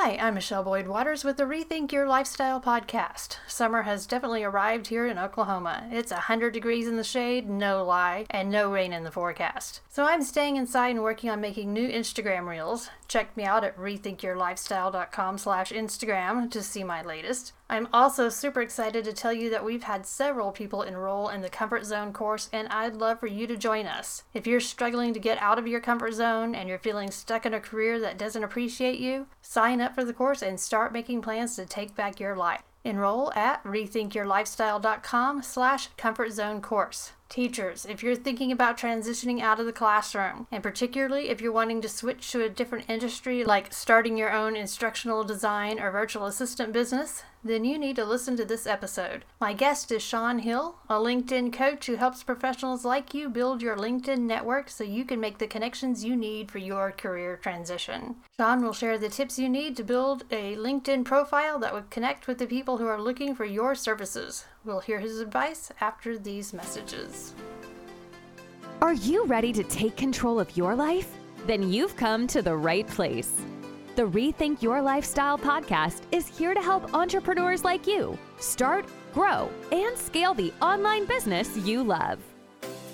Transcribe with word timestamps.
Hi, 0.00 0.16
I'm 0.18 0.34
Michelle 0.34 0.62
Boyd 0.62 0.86
Waters 0.86 1.24
with 1.24 1.38
the 1.38 1.42
Rethink 1.42 1.90
Your 1.90 2.06
Lifestyle 2.06 2.60
podcast. 2.60 3.38
Summer 3.48 3.82
has 3.82 4.06
definitely 4.06 4.44
arrived 4.44 4.86
here 4.86 5.08
in 5.08 5.18
Oklahoma. 5.18 5.88
It's 5.90 6.12
100 6.12 6.52
degrees 6.52 6.86
in 6.86 6.96
the 6.96 7.02
shade, 7.02 7.50
no 7.50 7.84
lie, 7.84 8.24
and 8.30 8.48
no 8.48 8.70
rain 8.70 8.92
in 8.92 9.02
the 9.02 9.10
forecast. 9.10 9.80
So 9.88 10.04
I'm 10.04 10.22
staying 10.22 10.54
inside 10.54 10.90
and 10.90 11.02
working 11.02 11.30
on 11.30 11.40
making 11.40 11.72
new 11.72 11.88
Instagram 11.88 12.46
reels. 12.46 12.90
Check 13.08 13.36
me 13.36 13.42
out 13.42 13.64
at 13.64 13.76
rethinkyourlifestyle.com 13.76 15.36
slash 15.36 15.72
Instagram 15.72 16.48
to 16.52 16.62
see 16.62 16.84
my 16.84 17.02
latest. 17.02 17.52
I'm 17.70 17.88
also 17.92 18.30
super 18.30 18.62
excited 18.62 19.04
to 19.04 19.12
tell 19.12 19.32
you 19.32 19.50
that 19.50 19.64
we've 19.64 19.82
had 19.82 20.06
several 20.06 20.52
people 20.52 20.82
enroll 20.82 21.28
in 21.28 21.42
the 21.42 21.50
Comfort 21.50 21.84
Zone 21.84 22.14
course, 22.14 22.48
and 22.50 22.66
I'd 22.68 22.96
love 22.96 23.20
for 23.20 23.26
you 23.26 23.46
to 23.46 23.58
join 23.58 23.86
us. 23.86 24.22
If 24.32 24.46
you're 24.46 24.60
struggling 24.60 25.12
to 25.12 25.20
get 25.20 25.36
out 25.42 25.58
of 25.58 25.66
your 25.66 25.80
comfort 25.80 26.14
zone 26.14 26.54
and 26.54 26.68
you're 26.68 26.78
feeling 26.78 27.10
stuck 27.10 27.44
in 27.44 27.52
a 27.52 27.60
career 27.60 28.00
that 28.00 28.16
doesn't 28.16 28.42
appreciate 28.42 28.98
you, 28.98 29.26
sign 29.42 29.82
up 29.82 29.94
for 29.94 30.04
the 30.04 30.14
course 30.14 30.40
and 30.40 30.58
start 30.58 30.94
making 30.94 31.20
plans 31.20 31.56
to 31.56 31.66
take 31.66 31.94
back 31.94 32.18
your 32.18 32.34
life. 32.34 32.62
Enroll 32.84 33.32
at 33.34 33.62
rethinkyourlifestyle.com 33.64 35.42
slash 35.42 35.88
comfort 35.98 36.32
zone 36.32 36.62
course. 36.62 37.12
Teachers, 37.28 37.84
if 37.84 38.02
you're 38.02 38.16
thinking 38.16 38.50
about 38.50 38.78
transitioning 38.78 39.42
out 39.42 39.60
of 39.60 39.66
the 39.66 39.72
classroom, 39.72 40.46
and 40.50 40.62
particularly 40.62 41.28
if 41.28 41.42
you're 41.42 41.52
wanting 41.52 41.82
to 41.82 41.88
switch 41.88 42.30
to 42.32 42.42
a 42.42 42.48
different 42.48 42.88
industry 42.88 43.44
like 43.44 43.70
starting 43.70 44.16
your 44.16 44.32
own 44.32 44.56
instructional 44.56 45.24
design 45.24 45.78
or 45.78 45.90
virtual 45.90 46.24
assistant 46.24 46.72
business, 46.72 47.24
then 47.44 47.64
you 47.64 47.78
need 47.78 47.96
to 47.96 48.04
listen 48.04 48.36
to 48.36 48.44
this 48.44 48.66
episode. 48.66 49.24
My 49.40 49.52
guest 49.52 49.92
is 49.92 50.02
Sean 50.02 50.40
Hill, 50.40 50.76
a 50.88 50.94
LinkedIn 50.94 51.52
coach 51.52 51.86
who 51.86 51.96
helps 51.96 52.22
professionals 52.22 52.84
like 52.84 53.14
you 53.14 53.28
build 53.28 53.62
your 53.62 53.76
LinkedIn 53.76 54.20
network 54.20 54.70
so 54.70 54.82
you 54.82 55.04
can 55.04 55.20
make 55.20 55.38
the 55.38 55.46
connections 55.46 56.04
you 56.04 56.16
need 56.16 56.50
for 56.50 56.58
your 56.58 56.90
career 56.92 57.36
transition. 57.36 58.16
Sean 58.40 58.62
will 58.62 58.72
share 58.72 58.98
the 58.98 59.08
tips 59.08 59.38
you 59.38 59.48
need 59.48 59.76
to 59.76 59.84
build 59.84 60.24
a 60.30 60.56
LinkedIn 60.56 61.04
profile 61.04 61.58
that 61.58 61.74
would 61.74 61.90
connect 61.90 62.26
with 62.26 62.38
the 62.38 62.46
people 62.46 62.78
who 62.78 62.86
are 62.86 63.00
looking 63.00 63.34
for 63.34 63.44
your 63.44 63.74
services. 63.74 64.46
We'll 64.68 64.80
hear 64.80 65.00
his 65.00 65.20
advice 65.20 65.72
after 65.80 66.18
these 66.18 66.52
messages. 66.52 67.34
Are 68.82 68.92
you 68.92 69.24
ready 69.24 69.50
to 69.54 69.64
take 69.64 69.96
control 69.96 70.38
of 70.38 70.54
your 70.58 70.74
life? 70.74 71.10
Then 71.46 71.72
you've 71.72 71.96
come 71.96 72.26
to 72.26 72.42
the 72.42 72.54
right 72.54 72.86
place. 72.86 73.32
The 73.96 74.02
Rethink 74.02 74.60
Your 74.60 74.82
Lifestyle 74.82 75.38
podcast 75.38 76.02
is 76.12 76.26
here 76.26 76.52
to 76.52 76.60
help 76.60 76.92
entrepreneurs 76.92 77.64
like 77.64 77.86
you 77.86 78.18
start, 78.40 78.84
grow, 79.14 79.48
and 79.72 79.96
scale 79.96 80.34
the 80.34 80.52
online 80.60 81.06
business 81.06 81.56
you 81.56 81.82
love. 81.82 82.18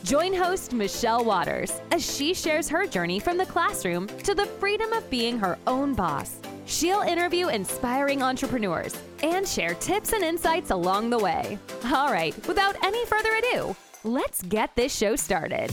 Join 0.05 0.33
host 0.33 0.73
Michelle 0.73 1.25
Waters 1.25 1.81
as 1.91 2.09
she 2.09 2.35
shares 2.35 2.69
her 2.69 2.87
journey 2.87 3.19
from 3.19 3.37
the 3.37 3.47
classroom 3.47 4.07
to 4.23 4.33
the 4.33 4.47
freedom 4.47 4.93
of 4.93 5.11
being 5.11 5.41
her 5.41 5.59
own 5.67 5.95
boss. 5.95 6.39
She'll 6.67 7.03
interview 7.03 7.49
inspiring 7.49 8.23
entrepreneurs 8.23 8.95
and 9.23 9.47
share 9.47 9.75
tips 9.75 10.13
and 10.13 10.25
insights 10.25 10.71
along 10.71 11.11
the 11.11 11.19
way. 11.19 11.59
All 11.93 12.11
right, 12.11 12.35
without 12.47 12.77
any 12.83 13.05
further 13.07 13.35
ado, 13.37 13.77
let's 14.03 14.43
get 14.43 14.75
this 14.75 14.95
show 14.95 15.17
started. 15.17 15.73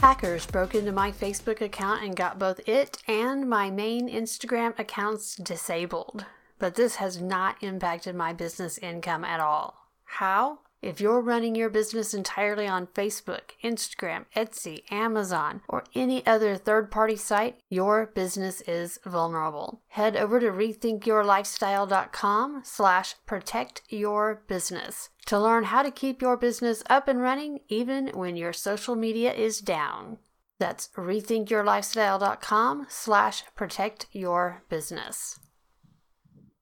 Hackers 0.00 0.44
broke 0.44 0.74
into 0.74 0.92
my 0.92 1.10
Facebook 1.10 1.62
account 1.62 2.04
and 2.04 2.14
got 2.14 2.38
both 2.38 2.60
it 2.68 2.98
and 3.08 3.48
my 3.48 3.70
main 3.70 4.06
Instagram 4.10 4.78
accounts 4.78 5.34
disabled. 5.34 6.26
But 6.58 6.74
this 6.74 6.96
has 6.96 7.22
not 7.22 7.62
impacted 7.62 8.14
my 8.14 8.34
business 8.34 8.76
income 8.76 9.24
at 9.24 9.40
all. 9.40 9.88
How? 10.04 10.58
If 10.84 11.00
you're 11.00 11.22
running 11.22 11.54
your 11.54 11.70
business 11.70 12.12
entirely 12.12 12.66
on 12.66 12.88
Facebook, 12.88 13.52
Instagram, 13.64 14.26
Etsy, 14.36 14.82
Amazon, 14.92 15.62
or 15.66 15.84
any 15.94 16.26
other 16.26 16.56
third 16.56 16.90
party 16.90 17.16
site, 17.16 17.58
your 17.70 18.04
business 18.04 18.60
is 18.60 19.00
vulnerable. 19.06 19.80
Head 19.88 20.14
over 20.14 20.38
to 20.40 20.50
rethinkyourlifestyle.com 20.50 22.60
slash 22.64 23.14
protect 23.24 23.80
your 23.88 24.42
business 24.46 25.08
to 25.24 25.40
learn 25.40 25.64
how 25.64 25.82
to 25.82 25.90
keep 25.90 26.20
your 26.20 26.36
business 26.36 26.82
up 26.90 27.08
and 27.08 27.22
running 27.22 27.60
even 27.68 28.08
when 28.08 28.36
your 28.36 28.52
social 28.52 28.94
media 28.94 29.32
is 29.32 29.60
down. 29.60 30.18
That's 30.58 30.90
rethinkyourlifestyle.com 30.98 32.88
slash 32.90 33.42
protect 33.56 34.06
your 34.12 34.64
business. 34.68 35.40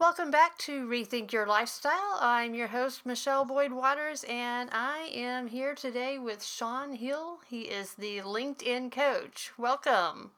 Welcome 0.03 0.33
back 0.33 0.59
to 0.59 0.85
Rethink 0.89 1.31
Your 1.31 1.47
Lifestyle. 1.47 2.19
I'm 2.21 2.57
your 2.57 2.67
host, 2.67 3.07
Michelle 3.07 3.45
Boyd 3.45 3.71
Waters, 3.71 4.25
and 4.29 4.69
I 4.73 5.09
am 5.15 5.47
here 5.47 5.77
today 5.77 6.19
with 6.19 6.43
Sean 6.43 6.95
Hill. 6.95 7.39
He 7.47 7.61
is 7.63 7.95
the 7.95 8.19
LinkedIn 8.19 8.91
coach. 8.91 9.53
Welcome. 9.57 10.33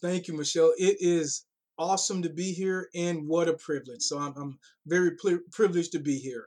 Thank 0.00 0.28
you, 0.28 0.34
Michelle. 0.34 0.72
It 0.78 0.98
is 1.00 1.44
awesome 1.76 2.22
to 2.22 2.30
be 2.30 2.52
here, 2.52 2.88
and 2.94 3.26
what 3.26 3.48
a 3.48 3.54
privilege. 3.54 4.02
So 4.02 4.16
I'm, 4.16 4.32
I'm 4.36 4.60
very 4.86 5.16
privileged 5.50 5.90
to 5.92 5.98
be 5.98 6.16
here. 6.16 6.46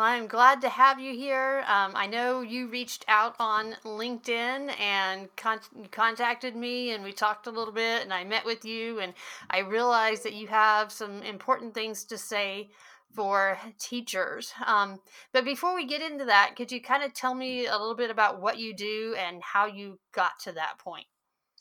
Well, 0.00 0.08
I'm 0.08 0.28
glad 0.28 0.62
to 0.62 0.70
have 0.70 0.98
you 0.98 1.14
here. 1.14 1.62
Um, 1.66 1.92
I 1.94 2.06
know 2.06 2.40
you 2.40 2.68
reached 2.68 3.04
out 3.06 3.36
on 3.38 3.76
LinkedIn 3.84 4.80
and 4.80 5.28
con- 5.36 5.60
contacted 5.90 6.56
me, 6.56 6.92
and 6.92 7.04
we 7.04 7.12
talked 7.12 7.46
a 7.46 7.50
little 7.50 7.74
bit, 7.74 8.00
and 8.00 8.10
I 8.10 8.24
met 8.24 8.46
with 8.46 8.64
you, 8.64 9.00
and 9.00 9.12
I 9.50 9.58
realized 9.58 10.22
that 10.22 10.32
you 10.32 10.46
have 10.46 10.90
some 10.90 11.22
important 11.22 11.74
things 11.74 12.04
to 12.04 12.16
say 12.16 12.70
for 13.12 13.58
teachers. 13.78 14.54
Um, 14.64 15.00
but 15.34 15.44
before 15.44 15.74
we 15.74 15.84
get 15.84 16.00
into 16.00 16.24
that, 16.24 16.54
could 16.56 16.72
you 16.72 16.80
kind 16.80 17.02
of 17.02 17.12
tell 17.12 17.34
me 17.34 17.66
a 17.66 17.76
little 17.76 17.94
bit 17.94 18.08
about 18.08 18.40
what 18.40 18.58
you 18.58 18.74
do 18.74 19.14
and 19.18 19.42
how 19.42 19.66
you 19.66 19.98
got 20.14 20.38
to 20.44 20.52
that 20.52 20.78
point? 20.78 21.08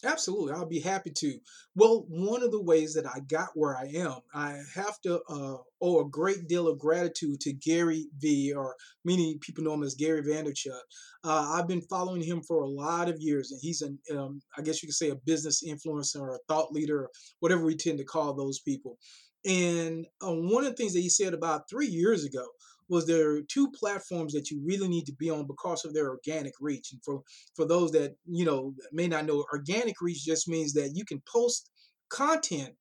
Absolutely, 0.06 0.54
I'll 0.54 0.66
be 0.66 0.80
happy 0.80 1.12
to. 1.18 1.40
Well, 1.76 2.06
one 2.08 2.42
of 2.42 2.52
the 2.52 2.62
ways 2.62 2.94
that 2.94 3.06
I 3.06 3.20
got 3.20 3.50
where 3.54 3.76
I 3.76 3.92
am, 3.96 4.20
I 4.34 4.62
have 4.74 5.00
to 5.02 5.22
uh, 5.30 5.58
owe 5.82 6.00
a 6.00 6.10
great 6.10 6.48
deal 6.48 6.70
of 6.70 6.80
gratitude 6.80 7.42
to 7.42 7.52
Gary 7.52 8.08
V, 8.18 8.54
or 8.54 8.76
many 9.04 9.38
people 9.42 9.66
know 9.66 9.74
him 9.74 9.84
as 9.84 9.96
Gary 9.96 10.22
Vaynerchuk. 10.22 10.80
Uh, 11.26 11.52
I've 11.54 11.68
been 11.68 11.82
following 11.82 12.22
him 12.22 12.42
for 12.42 12.62
a 12.62 12.68
lot 12.70 13.09
of 13.09 13.20
years, 13.20 13.52
and 13.52 13.59
he's 13.62 13.82
an, 13.82 14.00
um, 14.18 14.42
I 14.58 14.62
guess 14.62 14.82
you 14.82 14.88
could 14.88 14.96
say, 14.96 15.09
a 15.09 15.16
business 15.16 15.64
influencer 15.68 16.22
or 16.22 16.36
a 16.36 16.40
thought 16.48 16.72
leader, 16.72 17.02
or 17.04 17.09
whatever 17.42 17.66
we 17.66 17.76
tend 17.76 17.98
to 17.98 18.06
call 18.06 18.34
those 18.34 18.59
people. 18.62 18.98
And 19.46 20.06
uh, 20.26 20.32
one 20.34 20.64
of 20.64 20.72
the 20.72 20.76
things 20.78 20.94
that 20.94 21.00
he 21.02 21.09
said 21.09 21.34
about 21.34 21.70
three 21.70 21.88
years 21.88 22.24
ago 22.24 22.46
was 22.90 23.06
there 23.06 23.32
are 23.32 23.42
two 23.42 23.72
platforms 23.72 24.34
that 24.34 24.50
you 24.50 24.62
really 24.64 24.88
need 24.88 25.06
to 25.06 25.14
be 25.14 25.30
on 25.30 25.48
because 25.48 25.86
of 25.86 25.94
their 25.94 26.10
organic 26.10 26.54
reach. 26.60 26.92
And 26.92 27.04
for 27.04 27.22
for 27.56 27.66
those 27.66 27.92
that 27.92 28.16
you 28.26 28.46
know 28.46 28.74
may 28.92 29.08
not 29.08 29.26
know, 29.26 29.46
organic 29.54 30.02
reach 30.02 30.26
just 30.26 30.48
means 30.48 30.74
that 30.74 30.92
you 30.96 31.06
can 31.06 31.22
post 31.32 31.70
content 32.10 32.74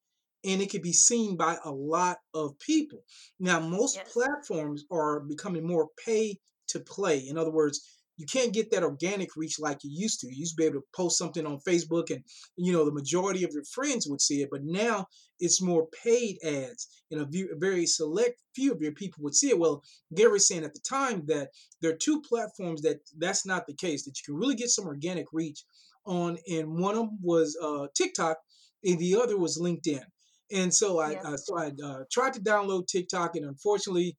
and 0.44 0.62
it 0.62 0.70
can 0.70 0.82
be 0.82 0.92
seen 0.92 1.36
by 1.36 1.58
a 1.64 1.70
lot 1.70 2.18
of 2.32 2.58
people. 2.58 3.04
Now, 3.40 3.60
most 3.60 3.96
yes. 3.96 4.12
platforms 4.12 4.84
are 4.90 5.20
becoming 5.20 5.66
more 5.66 5.88
pay 6.04 6.38
to 6.68 6.80
play. 6.80 7.18
In 7.26 7.36
other 7.36 7.50
words, 7.50 7.97
you 8.18 8.26
can't 8.26 8.52
get 8.52 8.70
that 8.72 8.82
organic 8.82 9.36
reach 9.36 9.58
like 9.58 9.78
you 9.84 9.90
used 9.90 10.20
to. 10.20 10.26
You 10.26 10.40
used 10.40 10.56
to 10.56 10.60
be 10.60 10.66
able 10.66 10.80
to 10.80 10.86
post 10.94 11.16
something 11.16 11.46
on 11.46 11.60
Facebook 11.60 12.10
and 12.10 12.22
you 12.56 12.72
know 12.72 12.84
the 12.84 12.92
majority 12.92 13.44
of 13.44 13.52
your 13.52 13.64
friends 13.64 14.06
would 14.06 14.20
see 14.20 14.42
it, 14.42 14.50
but 14.50 14.64
now 14.64 15.06
it's 15.40 15.62
more 15.62 15.86
paid 16.04 16.38
ads 16.44 16.88
and 17.10 17.20
a, 17.20 17.24
view, 17.24 17.48
a 17.54 17.58
very 17.58 17.86
select 17.86 18.40
few 18.54 18.72
of 18.72 18.82
your 18.82 18.92
people 18.92 19.22
would 19.22 19.36
see 19.36 19.50
it. 19.50 19.58
Well, 19.58 19.82
Gary's 20.14 20.48
saying 20.48 20.64
at 20.64 20.74
the 20.74 20.80
time 20.80 21.24
that 21.26 21.50
there 21.80 21.92
are 21.92 21.96
two 21.96 22.20
platforms 22.20 22.82
that 22.82 22.98
that's 23.16 23.46
not 23.46 23.66
the 23.66 23.74
case, 23.74 24.04
that 24.04 24.18
you 24.18 24.32
can 24.32 24.40
really 24.40 24.56
get 24.56 24.68
some 24.68 24.86
organic 24.86 25.26
reach 25.32 25.64
on, 26.04 26.38
and 26.50 26.76
one 26.78 26.96
of 26.96 27.06
them 27.06 27.18
was 27.22 27.56
uh, 27.62 27.86
TikTok 27.94 28.38
and 28.84 28.98
the 28.98 29.16
other 29.16 29.38
was 29.38 29.58
LinkedIn. 29.58 30.02
And 30.50 30.72
so 30.72 30.98
I, 30.98 31.16
uh, 31.16 31.36
so 31.36 31.58
I 31.58 31.72
uh, 31.84 32.04
tried 32.10 32.32
to 32.34 32.40
download 32.40 32.86
TikTok, 32.86 33.36
and 33.36 33.44
unfortunately, 33.44 34.16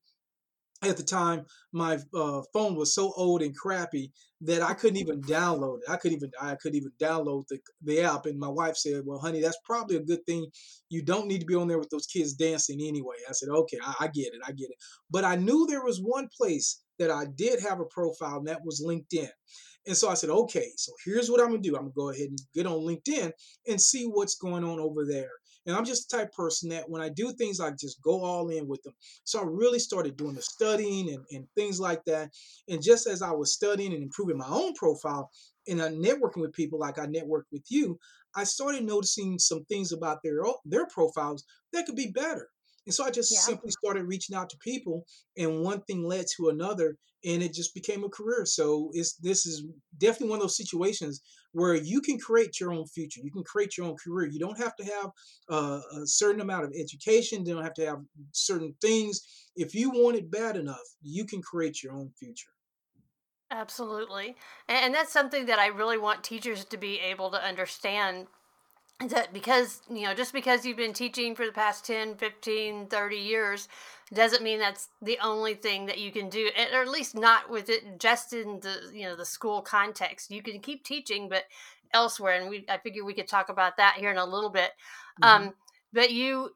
at 0.82 0.96
the 0.96 1.02
time 1.02 1.44
my 1.72 1.98
uh, 2.14 2.42
phone 2.52 2.74
was 2.74 2.94
so 2.94 3.12
old 3.16 3.42
and 3.42 3.56
crappy 3.56 4.12
that 4.40 4.62
I 4.62 4.72
couldn't 4.72 4.96
even 4.96 5.20
download 5.22 5.78
it. 5.78 5.90
I 5.90 5.96
couldn't 5.96 6.16
even 6.16 6.30
I 6.40 6.54
couldn't 6.54 6.78
even 6.78 6.92
download 7.00 7.46
the 7.48 7.58
the 7.82 8.00
app. 8.00 8.24
And 8.26 8.38
my 8.38 8.48
wife 8.48 8.76
said, 8.76 9.02
"Well, 9.04 9.18
honey, 9.18 9.40
that's 9.40 9.58
probably 9.64 9.96
a 9.96 10.02
good 10.02 10.24
thing. 10.26 10.46
You 10.88 11.02
don't 11.02 11.26
need 11.26 11.40
to 11.40 11.46
be 11.46 11.54
on 11.54 11.68
there 11.68 11.78
with 11.78 11.90
those 11.90 12.06
kids 12.06 12.32
dancing 12.32 12.80
anyway." 12.80 13.16
I 13.28 13.32
said, 13.32 13.50
"Okay, 13.50 13.78
I, 13.84 13.94
I 14.00 14.06
get 14.08 14.32
it, 14.34 14.40
I 14.46 14.52
get 14.52 14.70
it." 14.70 14.76
But 15.10 15.24
I 15.24 15.36
knew 15.36 15.66
there 15.66 15.84
was 15.84 15.98
one 16.00 16.28
place 16.34 16.82
that 16.98 17.10
I 17.10 17.26
did 17.34 17.60
have 17.60 17.80
a 17.80 17.84
profile, 17.84 18.38
and 18.38 18.48
that 18.48 18.64
was 18.64 18.82
LinkedIn. 18.86 19.28
And 19.86 19.96
so 19.96 20.08
I 20.08 20.14
said, 20.14 20.30
"Okay, 20.30 20.70
so 20.76 20.92
here's 21.04 21.30
what 21.30 21.40
I'm 21.40 21.48
gonna 21.48 21.60
do. 21.62 21.76
I'm 21.76 21.82
gonna 21.82 21.92
go 21.94 22.10
ahead 22.10 22.28
and 22.28 22.38
get 22.54 22.66
on 22.66 22.80
LinkedIn 22.80 23.32
and 23.68 23.80
see 23.80 24.04
what's 24.06 24.36
going 24.36 24.64
on 24.64 24.80
over 24.80 25.04
there." 25.06 25.30
And 25.66 25.76
I'm 25.76 25.84
just 25.84 26.10
the 26.10 26.18
type 26.18 26.32
person 26.32 26.70
that 26.70 26.88
when 26.88 27.02
I 27.02 27.08
do 27.10 27.32
things, 27.32 27.60
I 27.60 27.70
just 27.72 28.00
go 28.02 28.24
all 28.24 28.48
in 28.48 28.66
with 28.66 28.82
them. 28.82 28.94
So 29.24 29.40
I 29.40 29.44
really 29.44 29.78
started 29.78 30.16
doing 30.16 30.34
the 30.34 30.42
studying 30.42 31.12
and, 31.12 31.24
and 31.30 31.46
things 31.54 31.78
like 31.78 32.04
that. 32.06 32.30
And 32.68 32.82
just 32.82 33.06
as 33.06 33.22
I 33.22 33.30
was 33.32 33.52
studying 33.52 33.92
and 33.92 34.02
improving 34.02 34.38
my 34.38 34.48
own 34.48 34.74
profile 34.74 35.30
and 35.66 35.80
uh, 35.80 35.90
networking 35.90 36.40
with 36.40 36.52
people 36.52 36.78
like 36.78 36.98
I 36.98 37.06
networked 37.06 37.50
with 37.52 37.64
you, 37.70 37.98
I 38.34 38.44
started 38.44 38.84
noticing 38.84 39.38
some 39.38 39.64
things 39.64 39.92
about 39.92 40.18
their 40.22 40.42
their 40.64 40.86
profiles 40.86 41.44
that 41.72 41.86
could 41.86 41.96
be 41.96 42.10
better. 42.10 42.48
And 42.86 42.94
so 42.94 43.04
I 43.04 43.10
just 43.10 43.30
Yeah. 43.30 43.44
simply 43.44 43.70
started 43.70 44.04
reaching 44.04 44.34
out 44.34 44.48
to 44.50 44.58
people, 44.58 45.04
and 45.36 45.62
one 45.62 45.82
thing 45.82 46.04
led 46.04 46.26
to 46.36 46.48
another, 46.48 46.96
and 47.24 47.42
it 47.42 47.52
just 47.52 47.74
became 47.74 48.04
a 48.04 48.08
career. 48.08 48.46
So 48.46 48.90
it's 48.94 49.16
this 49.16 49.44
is 49.46 49.64
definitely 49.98 50.30
one 50.30 50.38
of 50.38 50.42
those 50.44 50.56
situations 50.56 51.20
where 51.52 51.74
you 51.74 52.00
can 52.00 52.18
create 52.18 52.60
your 52.60 52.72
own 52.72 52.86
future. 52.86 53.20
You 53.22 53.30
can 53.30 53.44
create 53.44 53.76
your 53.76 53.86
own 53.86 53.96
career. 53.96 54.28
You 54.28 54.38
don't 54.38 54.58
have 54.58 54.76
to 54.76 54.84
have 54.84 55.10
uh, 55.48 55.80
a 56.00 56.06
certain 56.06 56.40
amount 56.40 56.64
of 56.64 56.72
education. 56.78 57.44
You 57.44 57.54
don't 57.54 57.64
have 57.64 57.74
to 57.74 57.86
have 57.86 57.98
certain 58.32 58.74
things. 58.80 59.20
If 59.56 59.74
you 59.74 59.90
want 59.90 60.16
it 60.16 60.30
bad 60.30 60.56
enough, 60.56 60.78
you 61.02 61.24
can 61.24 61.42
create 61.42 61.82
your 61.82 61.94
own 61.94 62.10
future. 62.18 62.50
Absolutely. 63.50 64.36
And, 64.68 64.94
that's 64.94 65.12
something 65.12 65.46
that 65.46 65.58
I 65.58 65.66
really 65.66 65.98
want 65.98 66.22
teachers 66.22 66.64
to 66.66 66.76
be 66.76 67.00
able 67.00 67.32
to 67.32 67.44
understand 67.44 68.28
that 69.08 69.32
because, 69.32 69.80
you 69.88 70.02
know, 70.02 70.14
just 70.14 70.32
because 70.32 70.64
you've 70.64 70.76
been 70.76 70.92
teaching 70.92 71.34
for 71.34 71.46
the 71.46 71.52
past 71.52 71.86
10, 71.86 72.16
15, 72.16 72.86
30 72.86 73.16
years 73.16 73.68
doesn't 74.12 74.42
mean 74.42 74.58
that's 74.58 74.88
the 75.00 75.18
only 75.22 75.54
thing 75.54 75.86
that 75.86 75.98
you 75.98 76.12
can 76.12 76.28
do, 76.28 76.50
or 76.72 76.82
at 76.82 76.88
least 76.88 77.14
not 77.14 77.48
with 77.48 77.68
it 77.70 77.98
just 77.98 78.32
in 78.32 78.60
the, 78.60 78.90
you 78.92 79.04
know, 79.04 79.16
the 79.16 79.24
school 79.24 79.62
context. 79.62 80.30
You 80.30 80.42
can 80.42 80.60
keep 80.60 80.84
teaching, 80.84 81.28
but 81.28 81.44
elsewhere. 81.94 82.40
And 82.40 82.50
we, 82.50 82.64
I 82.68 82.78
figure 82.78 83.04
we 83.04 83.14
could 83.14 83.28
talk 83.28 83.48
about 83.48 83.76
that 83.78 83.96
here 83.98 84.10
in 84.10 84.18
a 84.18 84.24
little 84.24 84.50
bit. 84.50 84.72
hmm 85.18 85.26
Um, 85.28 85.54
but 85.92 86.12
you 86.12 86.50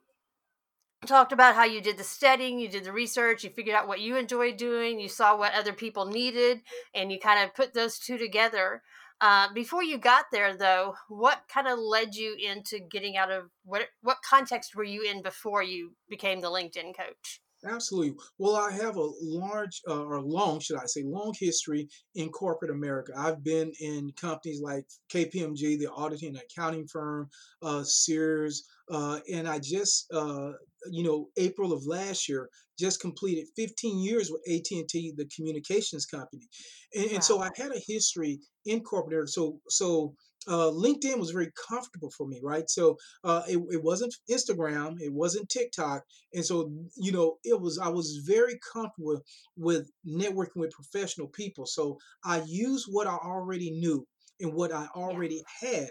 talked 1.05 1.31
about 1.31 1.55
how 1.55 1.63
you 1.65 1.81
did 1.81 1.97
the 1.97 2.03
studying, 2.03 2.59
you 2.59 2.67
did 2.67 2.83
the 2.83 2.91
research, 2.91 3.43
you 3.43 3.49
figured 3.49 3.75
out 3.75 3.87
what 3.87 4.01
you 4.01 4.15
enjoyed 4.17 4.57
doing, 4.57 4.99
you 4.99 5.07
saw 5.07 5.37
what 5.37 5.53
other 5.53 5.73
people 5.73 6.05
needed, 6.05 6.61
and 6.93 7.11
you 7.11 7.19
kind 7.19 7.43
of 7.43 7.53
put 7.55 7.73
those 7.73 7.99
two 7.99 8.17
together. 8.17 8.81
Uh, 9.21 9.51
before 9.53 9.83
you 9.83 9.97
got 9.97 10.25
there, 10.31 10.55
though, 10.57 10.95
what 11.07 11.43
kind 11.47 11.67
of 11.67 11.79
led 11.79 12.15
you 12.15 12.35
into 12.35 12.79
getting 12.79 13.15
out 13.17 13.31
of 13.31 13.49
what 13.63 13.87
what 14.01 14.17
context 14.21 14.75
were 14.75 14.83
you 14.83 15.03
in 15.03 15.21
before 15.21 15.63
you 15.63 15.95
became 16.09 16.41
the 16.41 16.49
LinkedIn 16.49 16.95
coach? 16.95 17.41
Absolutely. 17.65 18.15
Well, 18.37 18.55
I 18.55 18.71
have 18.71 18.97
a 18.97 19.09
large, 19.21 19.81
uh, 19.87 20.03
or 20.03 20.21
long, 20.21 20.59
should 20.59 20.77
I 20.77 20.85
say, 20.85 21.01
long 21.03 21.33
history 21.39 21.87
in 22.13 22.29
corporate 22.29 22.69
America. 22.69 23.13
I've 23.17 23.43
been 23.43 23.71
in 23.79 24.11
companies 24.11 24.61
like 24.61 24.85
KPMG, 25.09 25.79
the 25.79 25.91
auditing 25.91 26.29
and 26.29 26.43
accounting 26.43 26.87
firm, 26.87 27.29
uh, 27.63 27.83
Sears, 27.83 28.67
uh, 28.91 29.19
and 29.31 29.47
I 29.47 29.59
just, 29.59 30.11
uh, 30.13 30.51
you 30.91 31.03
know, 31.03 31.29
April 31.37 31.73
of 31.73 31.85
last 31.85 32.29
year, 32.29 32.49
just 32.77 33.01
completed 33.01 33.47
15 33.55 33.99
years 33.99 34.29
with 34.31 34.41
AT&T, 34.49 35.13
the 35.17 35.29
communications 35.35 36.05
company, 36.05 36.47
and, 36.93 37.11
and 37.11 37.23
so 37.23 37.41
I 37.41 37.49
had 37.55 37.71
a 37.71 37.81
history 37.87 38.39
in 38.65 38.81
corporate. 38.81 39.29
So, 39.29 39.59
so. 39.69 40.13
Uh, 40.47 40.69
LinkedIn 40.69 41.17
was 41.17 41.31
very 41.31 41.51
comfortable 41.67 42.11
for 42.15 42.27
me, 42.27 42.39
right? 42.43 42.69
So 42.69 42.97
uh, 43.23 43.41
it, 43.47 43.57
it 43.71 43.81
wasn't 43.83 44.13
Instagram, 44.29 44.95
it 45.01 45.11
wasn't 45.11 45.49
TikTok, 45.49 46.03
and 46.35 46.45
so 46.45 46.71
you 46.95 47.11
know 47.11 47.37
it 47.43 47.59
was 47.59 47.79
i 47.79 47.87
was 47.87 48.21
very 48.25 48.59
comfortable 48.73 49.19
with 49.57 49.89
networking 50.07 50.57
with 50.57 50.71
professional 50.71 51.27
people 51.29 51.65
so 51.65 51.97
i 52.23 52.41
used 52.45 52.87
what 52.91 53.07
i 53.07 53.15
already 53.15 53.71
knew 53.71 54.05
and 54.39 54.53
what 54.53 54.71
i 54.71 54.87
Yeah. 54.99 55.01
already 55.01 55.43
had 55.61 55.89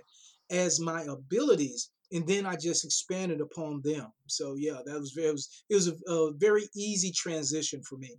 as 0.50 0.81
my 0.81 1.02
abilities 1.02 1.90
and 2.12 2.26
then 2.26 2.46
i 2.46 2.54
just 2.54 2.84
expanded 2.84 3.40
upon 3.40 3.80
them 3.82 4.06
so 4.26 4.54
yeah 4.56 4.78
that 4.84 4.98
was 4.98 5.12
very 5.12 5.28
it 5.28 5.32
was, 5.32 5.64
it 5.70 5.74
was 5.74 5.88
a, 5.88 6.12
a 6.12 6.32
very 6.34 6.64
easy 6.74 7.10
transition 7.12 7.82
for 7.82 7.96
me 7.96 8.16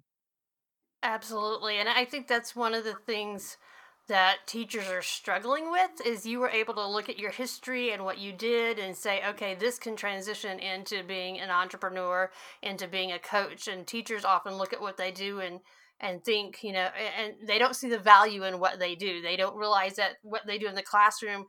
Absolutely. 1.05 1.77
And 1.77 1.87
I 1.87 2.03
think 2.03 2.27
that's 2.27 2.55
one 2.55 2.73
of 2.73 2.83
the 2.83 2.95
things 3.05 3.57
that 4.07 4.37
teachers 4.47 4.89
are 4.89 5.03
struggling 5.03 5.71
with 5.71 5.91
is 6.03 6.25
you 6.25 6.39
were 6.39 6.49
able 6.49 6.73
to 6.73 6.87
look 6.87 7.09
at 7.09 7.19
your 7.19 7.29
history 7.29 7.91
and 7.91 8.03
what 8.03 8.17
you 8.17 8.33
did 8.33 8.79
and 8.79 8.97
say, 8.97 9.21
okay, 9.27 9.53
this 9.53 9.77
can 9.77 9.95
transition 9.95 10.59
into 10.59 11.03
being 11.03 11.39
an 11.39 11.51
entrepreneur, 11.51 12.31
into 12.63 12.87
being 12.87 13.11
a 13.11 13.19
coach. 13.19 13.67
And 13.67 13.85
teachers 13.85 14.25
often 14.25 14.55
look 14.55 14.73
at 14.73 14.81
what 14.81 14.97
they 14.97 15.11
do 15.11 15.39
and 15.39 15.59
and 16.01 16.25
think, 16.25 16.61
you 16.61 16.73
know, 16.73 16.89
and 17.17 17.35
they 17.47 17.57
don't 17.57 17.75
see 17.75 17.87
the 17.87 17.97
value 17.97 18.43
in 18.43 18.59
what 18.59 18.79
they 18.79 18.95
do. 18.95 19.21
They 19.21 19.37
don't 19.37 19.55
realize 19.55 19.95
that 19.95 20.15
what 20.23 20.41
they 20.45 20.57
do 20.57 20.67
in 20.67 20.75
the 20.75 20.81
classroom 20.81 21.45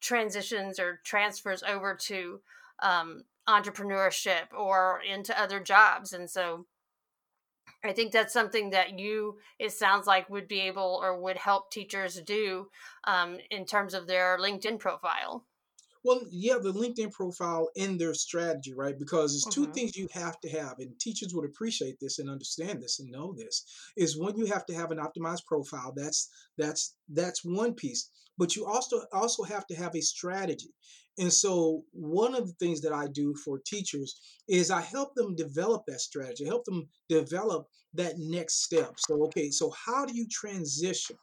transitions 0.00 0.78
or 0.78 1.00
transfers 1.04 1.62
over 1.62 1.94
to 1.94 2.40
um, 2.82 3.24
entrepreneurship 3.48 4.52
or 4.56 5.00
into 5.02 5.40
other 5.40 5.60
jobs. 5.60 6.12
And 6.12 6.28
so 6.28 6.66
I 7.84 7.92
think 7.92 8.12
that's 8.12 8.32
something 8.32 8.70
that 8.70 8.98
you, 8.98 9.38
it 9.58 9.72
sounds 9.72 10.06
like, 10.06 10.28
would 10.28 10.48
be 10.48 10.60
able 10.60 11.00
or 11.02 11.20
would 11.20 11.36
help 11.36 11.70
teachers 11.70 12.20
do 12.20 12.68
um, 13.04 13.38
in 13.50 13.64
terms 13.64 13.94
of 13.94 14.06
their 14.06 14.38
LinkedIn 14.38 14.78
profile. 14.78 15.44
Well, 16.06 16.20
yeah, 16.30 16.58
the 16.62 16.72
LinkedIn 16.72 17.10
profile 17.10 17.68
in 17.74 17.98
their 17.98 18.14
strategy, 18.14 18.72
right? 18.72 18.96
Because 18.96 19.34
it's 19.34 19.44
two 19.52 19.64
hmm 19.64 19.72
things 19.72 19.96
you 19.96 20.06
have 20.12 20.38
to 20.42 20.48
have, 20.50 20.78
and 20.78 20.96
teachers 21.00 21.34
would 21.34 21.44
appreciate 21.44 21.98
this 22.00 22.20
and 22.20 22.30
understand 22.30 22.80
this 22.80 23.00
and 23.00 23.10
know 23.10 23.34
this. 23.36 23.64
Is 23.96 24.16
one 24.16 24.36
you 24.38 24.46
have 24.46 24.64
to 24.66 24.74
have 24.74 24.92
an 24.92 24.98
optimized 24.98 25.46
profile. 25.46 25.92
That's 25.96 26.30
that's 26.56 26.94
that's 27.08 27.44
one 27.44 27.74
piece. 27.74 28.08
But 28.38 28.54
you 28.54 28.66
also 28.66 29.02
also 29.12 29.42
have 29.42 29.66
to 29.66 29.74
have 29.74 29.96
a 29.96 30.00
strategy. 30.00 30.72
And 31.18 31.32
so 31.32 31.82
one 31.92 32.36
of 32.36 32.46
the 32.46 32.54
things 32.60 32.82
that 32.82 32.92
I 32.92 33.08
do 33.08 33.34
for 33.44 33.58
teachers 33.58 34.20
is 34.46 34.70
I 34.70 34.82
help 34.82 35.14
them 35.16 35.34
develop 35.34 35.86
that 35.86 36.00
strategy, 36.00 36.44
help 36.44 36.66
them 36.66 36.88
develop 37.08 37.66
that 37.94 38.14
next 38.18 38.62
step. 38.62 38.92
So 38.98 39.24
okay, 39.24 39.50
so 39.50 39.70
how 39.70 40.04
do 40.04 40.14
you 40.14 40.28
transition 40.30 41.16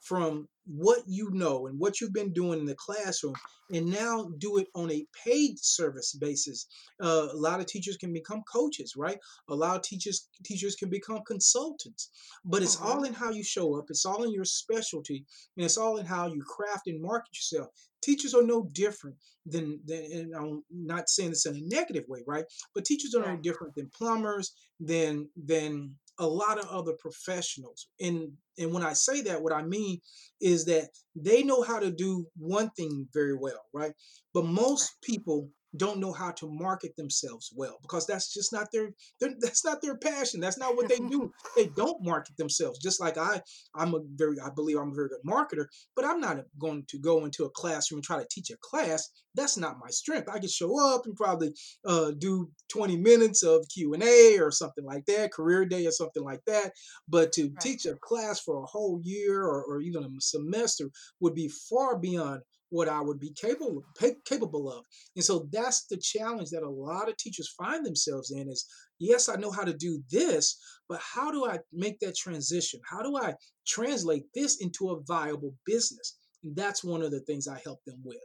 from 0.00 0.48
what 0.66 1.00
you 1.06 1.30
know 1.32 1.66
and 1.66 1.78
what 1.78 2.00
you've 2.00 2.12
been 2.12 2.32
doing 2.32 2.60
in 2.60 2.66
the 2.66 2.76
classroom 2.76 3.34
and 3.72 3.86
now 3.86 4.28
do 4.38 4.58
it 4.58 4.66
on 4.74 4.90
a 4.90 5.06
paid 5.24 5.58
service 5.58 6.14
basis. 6.20 6.66
Uh, 7.02 7.28
a 7.32 7.36
lot 7.36 7.60
of 7.60 7.66
teachers 7.66 7.96
can 7.96 8.12
become 8.12 8.42
coaches, 8.52 8.94
right? 8.96 9.18
A 9.48 9.54
lot 9.54 9.76
of 9.76 9.82
teachers 9.82 10.28
teachers 10.44 10.74
can 10.76 10.90
become 10.90 11.20
consultants, 11.26 12.10
but 12.44 12.62
it's 12.62 12.80
all 12.80 13.02
hmm 13.02 13.04
in 13.04 13.12
how 13.12 13.30
you 13.30 13.44
show 13.44 13.78
up. 13.78 13.86
It's 13.88 14.04
all 14.06 14.24
in 14.24 14.32
your 14.32 14.44
specialty, 14.44 15.24
and 15.56 15.64
it's 15.64 15.78
all 15.78 15.98
in 15.98 16.06
how 16.06 16.26
you 16.26 16.42
craft 16.42 16.86
and 16.86 17.00
market 17.00 17.30
yourself. 17.34 17.68
Teachers 18.02 18.34
are 18.34 18.42
no 18.42 18.68
different 18.72 19.16
than, 19.46 19.78
than 19.86 20.04
and 20.12 20.34
I'm 20.34 20.62
not 20.70 21.08
saying 21.08 21.30
this 21.30 21.46
in 21.46 21.56
a 21.56 21.60
negative 21.62 22.04
way, 22.08 22.22
right? 22.26 22.44
But 22.74 22.84
teachers 22.84 23.14
are 23.14 23.24
no 23.24 23.36
different 23.40 23.74
than 23.74 23.90
plumbers, 23.96 24.52
than 24.80 25.28
than 25.36 25.96
a 26.18 26.26
lot 26.26 26.58
of 26.58 26.66
other 26.68 26.92
professionals. 26.98 27.88
And 28.00 28.32
and 28.58 28.72
when 28.72 28.82
I 28.82 28.92
say 28.92 29.22
that, 29.22 29.42
what 29.42 29.52
I 29.52 29.62
mean 29.62 30.00
is 30.40 30.64
that 30.66 30.90
they 31.16 31.42
know 31.42 31.62
how 31.62 31.78
to 31.78 31.90
do 31.90 32.26
one 32.36 32.70
thing 32.70 33.08
very 33.12 33.34
well, 33.34 33.64
right? 33.72 33.92
But 34.34 34.44
most 34.44 34.92
people 35.02 35.48
don't 35.76 36.00
know 36.00 36.12
how 36.12 36.30
to 36.32 36.48
market 36.50 36.96
themselves 36.96 37.50
well 37.54 37.78
because 37.82 38.06
that's 38.06 38.32
just 38.32 38.52
not 38.52 38.68
their, 38.72 38.90
their 39.20 39.30
that's 39.40 39.64
not 39.64 39.80
their 39.82 39.96
passion. 39.96 40.40
That's 40.40 40.58
not 40.58 40.76
what 40.76 40.88
they 40.88 41.00
do. 41.00 41.32
They 41.54 41.66
don't 41.76 42.04
market 42.04 42.36
themselves. 42.36 42.78
Just 42.78 43.00
like 43.00 43.16
I, 43.16 43.40
I'm 43.74 43.94
a 43.94 44.00
very, 44.14 44.36
I 44.40 44.50
believe 44.50 44.78
I'm 44.78 44.92
a 44.92 44.94
very 44.94 45.08
good 45.08 45.24
marketer, 45.26 45.66
but 45.94 46.04
I'm 46.04 46.20
not 46.20 46.38
going 46.58 46.84
to 46.88 46.98
go 46.98 47.24
into 47.24 47.44
a 47.44 47.50
classroom 47.50 47.98
and 47.98 48.04
try 48.04 48.18
to 48.18 48.26
teach 48.30 48.50
a 48.50 48.56
class. 48.60 49.10
That's 49.34 49.56
not 49.56 49.78
my 49.78 49.90
strength. 49.90 50.28
I 50.28 50.38
can 50.40 50.48
show 50.48 50.80
up 50.94 51.06
and 51.06 51.14
probably 51.16 51.54
uh, 51.84 52.12
do 52.18 52.50
20 52.68 52.96
minutes 52.96 53.42
of 53.42 53.66
Q 53.72 53.94
and 53.94 54.02
A 54.02 54.38
or 54.40 54.50
something 54.50 54.84
like 54.84 55.06
that, 55.06 55.32
career 55.32 55.64
day 55.64 55.86
or 55.86 55.92
something 55.92 56.24
like 56.24 56.44
that. 56.46 56.72
But 57.08 57.32
to 57.32 57.50
Right. 57.56 57.60
teach 57.60 57.86
a 57.86 57.94
class 57.94 58.40
for 58.40 58.62
a 58.62 58.66
whole 58.66 59.00
year 59.04 59.42
or, 59.42 59.64
or 59.64 59.80
even 59.80 60.02
a 60.04 60.08
semester 60.20 60.90
would 61.20 61.34
be 61.34 61.48
far 61.48 61.96
beyond 61.98 62.42
what 62.70 62.88
I 62.88 63.00
would 63.00 63.20
be 63.20 63.32
capable 63.32 63.82
capable 64.24 64.72
of. 64.72 64.84
And 65.16 65.24
so 65.24 65.48
that's 65.52 65.86
the 65.86 65.96
challenge 65.96 66.50
that 66.50 66.62
a 66.62 66.70
lot 66.70 67.08
of 67.08 67.16
teachers 67.16 67.54
find 67.58 67.84
themselves 67.84 68.30
in 68.30 68.48
is 68.48 68.66
yes, 68.98 69.28
I 69.28 69.36
know 69.36 69.50
how 69.50 69.64
to 69.64 69.74
do 69.74 70.02
this, 70.10 70.56
but 70.88 71.00
how 71.00 71.30
do 71.30 71.46
I 71.46 71.58
make 71.72 71.98
that 72.00 72.16
transition? 72.16 72.80
How 72.88 73.02
do 73.02 73.16
I 73.16 73.34
translate 73.66 74.24
this 74.34 74.60
into 74.60 74.90
a 74.90 75.00
viable 75.02 75.54
business? 75.66 76.16
And 76.42 76.54
that's 76.56 76.84
one 76.84 77.02
of 77.02 77.10
the 77.10 77.20
things 77.20 77.48
I 77.48 77.60
help 77.64 77.80
them 77.84 78.00
with. 78.04 78.18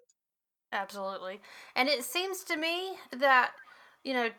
Absolutely. 0.72 1.42
And 1.76 1.90
it 1.90 2.04
seems 2.04 2.44
to 2.46 2.58
me 2.58 2.94
that, 3.18 3.52
you 4.04 4.14
know, 4.14 4.30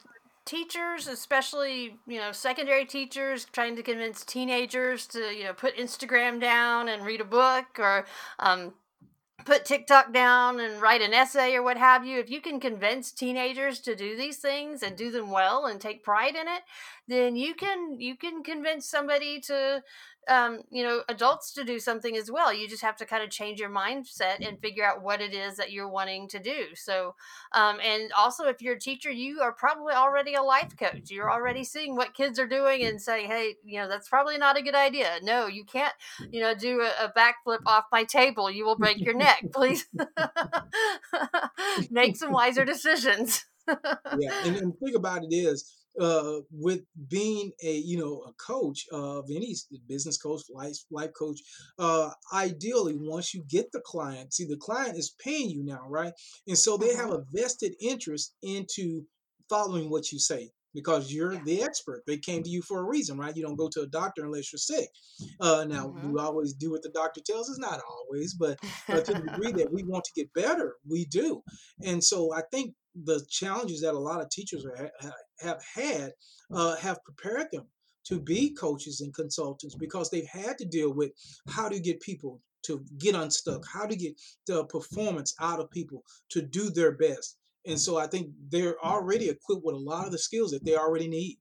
teachers, 0.45 1.09
especially, 1.09 1.97
you 2.07 2.21
know, 2.21 2.33
secondary 2.33 2.85
teachers 2.85 3.47
trying 3.53 3.75
to 3.77 3.83
convince 3.83 4.25
teenagers 4.25 5.07
to, 5.09 5.19
you 5.35 5.45
know, 5.45 5.53
put 5.53 5.77
Instagram 5.77 6.41
down 6.41 6.89
and 6.89 7.05
read 7.05 7.21
a 7.21 7.25
book 7.25 7.67
or 7.79 8.07
um, 8.39 8.75
put 9.47 9.65
TikTok 9.65 10.13
down 10.13 10.59
and 10.61 10.83
write 10.83 11.01
an 11.01 11.15
essay 11.15 11.55
or 11.55 11.63
what 11.63 11.79
have 11.79 12.05
you, 12.05 12.19
if 12.19 12.29
you 12.29 12.41
can 12.41 12.59
convince 12.59 13.13
teenagers 13.13 13.79
to 13.81 13.95
do 13.95 14.17
these 14.17 14.39
things 14.39 14.83
and 14.83 14.97
do 14.97 15.11
them 15.11 15.31
well 15.31 15.67
and 15.67 15.81
take 15.81 16.03
pride 16.03 16.35
in 16.35 16.49
it, 16.49 16.63
then 17.09 17.37
you 17.37 17.55
can 17.55 17.99
you 18.01 18.17
can 18.17 18.43
convince 18.43 18.87
somebody 18.87 19.41
to 19.41 19.83
um, 20.29 20.63
you 20.71 20.83
know, 20.83 21.03
adults 21.09 21.53
to 21.53 21.65
do 21.65 21.79
something 21.79 22.17
as 22.17 22.31
well. 22.31 22.53
You 22.53 22.69
just 22.69 22.83
have 22.83 22.97
to 22.97 23.07
kind 23.07 23.23
of 23.23 23.31
change 23.31 23.61
your 23.61 23.71
mindset 23.71 24.47
and 24.47 24.61
figure 24.61 24.85
out 24.85 25.03
what 25.03 25.21
it 25.21 25.35
is 25.35 25.57
that 25.57 25.73
you're 25.73 25.89
wanting 25.89 26.29
to 26.29 26.39
do. 26.39 26.67
So, 26.75 27.15
um, 27.53 27.79
and 27.85 28.13
also 28.13 28.45
if 28.45 28.61
you're 28.61 28.77
a 28.77 28.81
teacher, 28.81 29.11
you 29.11 29.41
are 29.41 29.53
probably 29.53 29.95
already 29.95 30.35
a 30.35 30.43
life 30.43 30.77
coach. 30.77 31.11
You're 31.11 31.31
already 31.31 31.65
seeing 31.65 31.97
what 31.97 32.15
kids 32.15 32.39
are 32.39 32.47
doing 32.47 32.85
and 32.85 33.01
say 33.01 33.27
hey, 33.27 33.57
you 33.65 33.81
know, 33.81 33.89
that's 33.89 34.09
probably 34.09 34.39
not 34.39 34.57
a 34.57 34.63
good 34.63 34.75
idea. 34.75 35.19
No, 35.23 35.47
you 35.47 35.65
can't 35.65 35.95
you 36.31 36.41
know, 36.41 36.55
do 36.55 36.81
a, 36.81 37.05
a 37.05 37.13
backflip 37.17 37.61
off 37.67 37.85
my 37.93 38.05
table. 38.05 38.51
You 38.51 38.65
will 38.65 38.77
break 38.77 39.01
your 39.01 39.15
neck. 39.15 39.45
Please 39.55 39.87
make 41.91 42.17
some 42.17 42.33
wiser 42.33 42.65
decisions. 42.65 43.45
Yeah, 43.69 44.33
and, 44.45 44.57
and 44.57 44.73
the 44.73 44.77
thing 44.77 44.95
about 44.95 45.25
it 45.25 45.35
is, 45.35 45.73
uh, 46.01 46.41
with 46.51 46.83
being 47.09 47.53
a 47.63 47.73
you 47.77 47.99
know 47.99 48.23
a 48.29 48.33
coach 48.35 48.87
of 48.93 49.27
any 49.31 49.55
business 49.89 50.19
coach, 50.19 50.43
life 50.53 50.77
life 50.91 51.11
coach, 51.19 51.41
uh, 51.79 52.11
ideally 52.33 52.95
once 52.99 53.35
you 53.35 53.43
get 53.49 53.71
the 53.73 53.81
client, 53.85 54.33
see 54.35 54.45
the 54.47 54.57
client 54.57 54.97
is 54.97 55.15
paying 55.23 55.51
you 55.51 55.65
now, 55.65 55.83
right? 55.89 56.13
And 56.47 56.59
so 56.59 56.77
they 56.77 56.95
have 56.95 57.11
Mm-hmm. 57.11 57.13
a 57.13 57.25
vested 57.33 57.75
interest 57.81 58.35
into 58.43 59.03
following 59.49 59.91
what 59.91 60.13
you 60.13 60.19
say 60.19 60.51
because 60.75 61.13
you're 61.13 61.33
Yeah. 61.35 61.41
the 61.45 61.63
expert. 61.63 62.03
They 62.07 62.19
came 62.19 62.43
to 62.43 62.51
you 62.51 62.63
for 62.63 62.81
a 62.81 62.85
reason, 62.89 63.19
right? 63.19 63.35
You 63.35 63.43
don't 63.43 63.57
go 63.57 63.69
to 63.71 63.83
a 63.83 63.87
doctor 63.87 64.25
unless 64.25 64.53
you're 64.53 64.59
sick. 64.59 64.89
Uh, 65.41 65.65
now, 65.69 65.95
Mm-hmm. 65.95 66.01
we 66.03 66.21
always 66.21 66.53
do 66.55 66.71
what 66.71 66.83
the 66.83 66.91
doctor 66.91 67.21
tells 67.25 67.49
us? 67.51 67.59
Not 67.59 67.81
always, 67.89 68.35
but 68.35 68.59
uh, 68.93 69.01
to 69.01 69.15
the 69.15 69.23
degree 69.23 69.53
that 69.53 69.73
we 69.73 69.83
want 69.87 70.05
to 70.05 70.13
get 70.15 70.33
better, 70.35 70.77
we 70.89 71.07
do. 71.07 71.43
And 71.85 72.03
so 72.03 72.33
I 72.35 72.43
think 72.53 72.75
the 72.95 73.25
challenges 73.31 73.81
that 73.83 73.95
a 73.95 73.99
lot 73.99 74.21
of 74.21 74.31
teachers 74.31 74.65
are, 74.67 74.91
ha- 75.01 75.11
have 75.41 75.63
had 75.75 76.13
uh, 76.53 76.77
have 76.77 77.03
prepared 77.05 77.49
them 77.53 77.67
to 78.05 78.21
be 78.21 78.51
coaches 78.55 79.01
and 79.01 79.13
consultants 79.15 79.75
because 79.75 80.11
they've 80.11 80.29
had 80.29 80.57
to 80.59 80.65
deal 80.65 80.93
with 80.93 81.11
how 81.49 81.69
to 81.69 81.81
get 81.81 82.01
people 82.01 82.41
to 82.63 82.85
get 82.99 83.15
unstuck, 83.15 83.65
how 83.73 83.87
to 83.87 83.97
get 83.97 84.21
the 84.47 84.65
performance 84.65 85.35
out 85.41 85.61
of 85.61 85.71
people 85.71 86.03
to 86.31 86.43
do 86.43 86.71
their 86.71 86.93
best. 86.93 87.39
And 87.67 87.79
so 87.79 87.97
I 87.97 88.07
think 88.07 88.31
they're 88.51 88.79
already 88.85 89.29
equipped 89.29 89.65
with 89.65 89.75
a 89.75 89.79
lot 89.79 90.07
of 90.07 90.13
the 90.13 90.19
skills 90.19 90.53
that 90.53 90.65
they 90.65 90.77
already 90.77 91.09
need. 91.09 91.39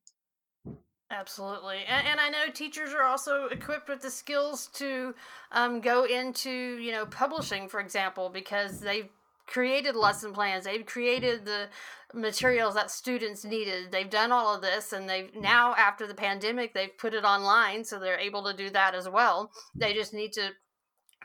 Absolutely. 1.12 1.78
And, 1.88 2.08
and 2.08 2.20
I 2.20 2.30
know 2.30 2.52
teachers 2.52 2.94
are 2.94 3.04
also 3.04 3.46
equipped 3.46 3.90
with 3.90 4.02
the 4.02 4.10
skills 4.10 4.68
to 4.74 5.14
um, 5.52 5.82
go 5.82 6.06
into, 6.06 6.50
you 6.50 6.92
know, 6.92 7.06
publishing, 7.06 7.70
for 7.70 7.80
example, 7.80 8.30
because 8.30 8.80
they've 8.80 9.10
created 9.48 9.96
lesson 9.96 10.34
plans, 10.34 10.66
they've 10.66 10.86
created 10.86 11.46
the 11.46 11.68
materials 12.14 12.76
that 12.76 12.92
students 12.92 13.44
needed. 13.44 13.92
They've 13.92 14.10
done 14.10 14.32
all 14.32 14.56
of 14.56 14.62
this 14.62 14.94
and 14.94 15.10
they've 15.10 15.34
now, 15.36 15.76
after 15.76 16.08
the 16.08 16.14
pandemic, 16.14 16.74
they've 16.74 16.98
put 16.98 17.14
it 17.14 17.24
online 17.24 17.84
so 17.84 18.00
they're 18.00 18.20
able 18.20 18.44
to 18.46 18.56
do 18.56 18.70
that 18.72 18.96
as 18.96 19.10
well. 19.10 19.52
They 19.76 19.94
just 19.94 20.14
need 20.14 20.34
to 20.34 20.52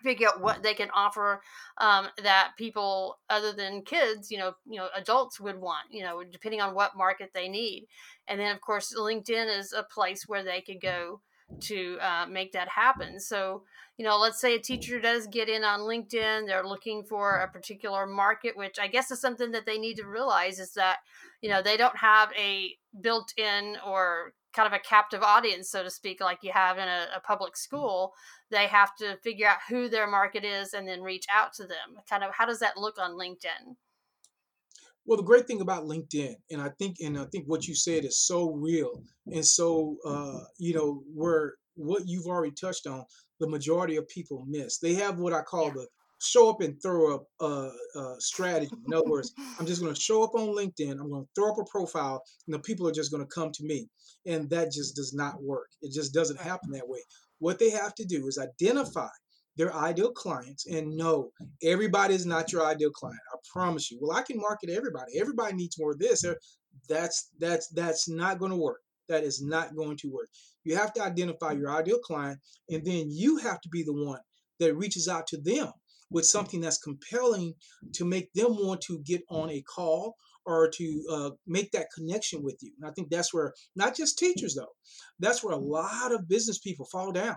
figure 0.02 0.28
out 0.28 0.40
what 0.40 0.62
they 0.62 0.74
can 0.74 0.90
offer 0.94 1.42
um, 1.78 2.08
that 2.22 2.52
people 2.56 3.18
other 3.28 3.52
than 3.52 3.82
kids 3.82 4.30
you 4.30 4.38
know 4.38 4.52
you 4.66 4.78
know 4.78 4.88
adults 4.96 5.40
would 5.40 5.58
want 5.58 5.86
you 5.90 6.02
know 6.02 6.22
depending 6.24 6.60
on 6.60 6.74
what 6.74 6.96
market 6.96 7.30
they 7.34 7.48
need 7.48 7.86
and 8.26 8.40
then 8.40 8.54
of 8.54 8.60
course 8.60 8.94
linkedin 8.98 9.58
is 9.58 9.72
a 9.72 9.82
place 9.82 10.24
where 10.26 10.42
they 10.42 10.60
could 10.60 10.80
go 10.80 11.20
to 11.61 11.99
uh, 12.00 12.26
make 12.26 12.52
that 12.52 12.69
happen. 12.69 13.21
So 13.21 13.62
you 13.97 14.07
know 14.07 14.16
let's 14.16 14.40
say 14.40 14.54
a 14.54 14.59
teacher 14.59 14.99
does 14.99 15.26
get 15.26 15.50
in 15.50 15.62
on 15.62 15.80
linkedin 15.80 16.47
they're 16.47 16.66
looking 16.66 17.02
for 17.02 17.37
a 17.37 17.49
particular 17.49 18.07
market 18.07 18.57
which 18.57 18.78
i 18.78 18.87
guess 18.87 19.11
is 19.11 19.21
something 19.21 19.50
that 19.50 19.66
they 19.66 19.76
need 19.76 19.99
to 19.99 20.07
realize 20.07 20.59
is 20.59 20.73
that 20.73 21.00
you 21.42 21.50
know 21.50 21.61
they 21.61 21.76
don't 21.76 21.99
have 21.99 22.33
a 22.35 22.75
built-in 23.02 23.76
or 23.87 24.33
kind 24.52 24.66
of 24.66 24.73
a 24.73 24.78
captive 24.78 25.23
audience 25.23 25.71
so 25.71 25.83
to 25.83 25.90
speak 25.90 26.21
like 26.21 26.38
you 26.42 26.52
have 26.52 26.78
in 26.78 26.88
a, 26.88 27.07
a 27.16 27.21
public 27.21 27.57
school. 27.57 28.12
They 28.50 28.66
have 28.66 28.97
to 28.97 29.16
figure 29.19 29.47
out 29.47 29.59
who 29.69 29.88
their 29.88 30.09
market 30.09 30.45
is 30.45 30.75
and 30.75 30.88
then 30.88 31.02
reach 31.02 31.26
out 31.33 31.52
to 31.54 31.62
them. 31.64 31.99
Kind 32.09 32.25
of 32.25 32.35
how 32.35 32.47
does 32.47 32.59
that 32.61 32.76
look 32.76 32.99
on 32.99 33.12
linkedin 33.12 33.76
Well, 35.07 35.16
the 35.16 35.25
great 35.25 35.47
thing 35.47 35.61
about 35.61 35.85
LinkedIn, 35.85 36.35
and 36.50 36.61
I 36.61 36.71
think, 36.78 36.97
and 37.00 37.19
I 37.19 37.25
think 37.33 37.47
what 37.47 37.66
you 37.66 37.75
said 37.75 38.04
is 38.04 38.19
so 38.19 38.52
real, 38.52 39.02
and 39.33 39.45
so 39.45 39.97
uh, 40.04 40.40
you 40.59 40.75
know, 40.75 41.02
where 41.14 41.54
what 41.75 42.02
you've 42.07 42.26
already 42.26 42.52
touched 42.52 42.87
on, 42.87 43.04
the 43.40 43.49
majority 43.49 43.97
of 43.97 44.07
people 44.09 44.45
miss. 44.49 44.78
They 44.78 44.95
have 44.95 45.19
what 45.19 45.33
I 45.33 45.42
call 45.42 45.66
yeah 45.66 45.73
the 45.75 45.87
show 46.21 46.50
up 46.50 46.61
and 46.61 46.80
throw 46.83 47.14
up 47.14 47.25
uh, 47.40 47.71
uh, 47.97 48.14
strategy. 48.19 48.71
In 48.87 48.95
other 48.95 49.09
words, 49.09 49.33
I'm 49.59 49.66
just 49.66 49.80
going 49.80 49.95
to 49.95 50.00
show 50.00 50.23
up 50.23 50.35
on 50.35 50.49
LinkedIn. 50.49 50.92
I'm 50.92 51.11
going 51.11 51.25
to 51.25 51.30
throw 51.35 51.50
up 51.50 51.59
a 51.59 51.64
profile, 51.64 52.23
and 52.47 52.54
the 52.54 52.61
people 52.61 52.87
are 52.87 52.92
just 52.92 53.11
going 53.11 53.25
to 53.25 53.35
come 53.35 53.50
to 53.52 53.64
me, 53.64 53.88
and 54.26 54.49
that 54.50 54.71
just 54.71 54.95
does 54.95 55.12
not 55.14 55.42
work. 55.42 55.69
It 55.83 55.92
just 55.92 56.12
doesn't 56.14 56.40
happen 56.40 56.71
that 56.73 56.88
way. 56.88 57.00
What 57.38 57.59
they 57.59 57.71
have 57.71 57.95
to 57.95 58.04
do 58.04 58.26
is 58.28 58.38
identify 58.38 59.09
their 59.61 59.76
ideal 59.76 60.11
clients 60.11 60.67
and 60.67 60.97
no, 60.97 61.31
everybody 61.62 62.14
is 62.14 62.25
not 62.25 62.50
your 62.50 62.64
ideal 62.64 62.90
client. 62.90 63.21
I 63.31 63.37
promise 63.52 63.90
you. 63.90 63.99
Well, 64.00 64.17
I 64.17 64.23
can 64.23 64.38
market 64.38 64.71
everybody. 64.71 65.19
Everybody 65.21 65.55
needs 65.55 65.79
more 65.79 65.90
of 65.90 65.99
this. 65.99 66.25
That's 66.88 67.29
that's 67.38 67.69
that's 67.69 68.09
not 68.09 68.38
going 68.38 68.52
to 68.52 68.57
work. 68.57 68.81
That 69.11 69.23
is 69.23 69.43
not 69.43 69.76
going 69.76 69.99
to 69.99 70.09
work. 70.09 70.29
You 70.64 70.76
have 70.76 70.95
to 70.95 71.02
identify 71.02 71.52
your 71.52 71.71
ideal 71.71 71.99
client, 71.99 72.38
and 72.71 72.83
then 72.87 73.09
you 73.11 73.37
have 73.37 73.61
to 73.61 73.69
be 73.69 73.83
the 73.83 73.93
one 73.93 74.21
that 74.61 74.76
reaches 74.76 75.09
out 75.09 75.26
to 75.26 75.37
them 75.37 75.71
with 76.11 76.25
something 76.25 76.62
that's 76.62 76.79
compelling 76.79 77.52
to 77.93 78.07
make 78.07 78.33
them 78.33 78.52
want 78.52 78.81
to 78.83 79.02
get 79.05 79.21
on 79.29 79.50
a 79.50 79.62
call 79.62 80.14
or 80.47 80.71
to 80.71 81.05
uh, 81.12 81.31
make 81.47 81.71
that 81.73 81.88
connection 81.95 82.43
with 82.43 82.57
you. 82.62 82.73
And 82.81 82.90
I 82.90 82.95
think 82.95 83.11
that's 83.11 83.35
where 83.35 83.52
not 83.76 83.95
just 83.95 84.19
teachers 84.19 84.55
though, 84.55 84.73
that's 85.19 85.45
where 85.45 85.52
a 85.52 85.59
lot 85.59 86.12
of 86.14 86.29
business 86.31 86.59
people 86.59 86.87
fall 86.87 87.12
down. 87.12 87.37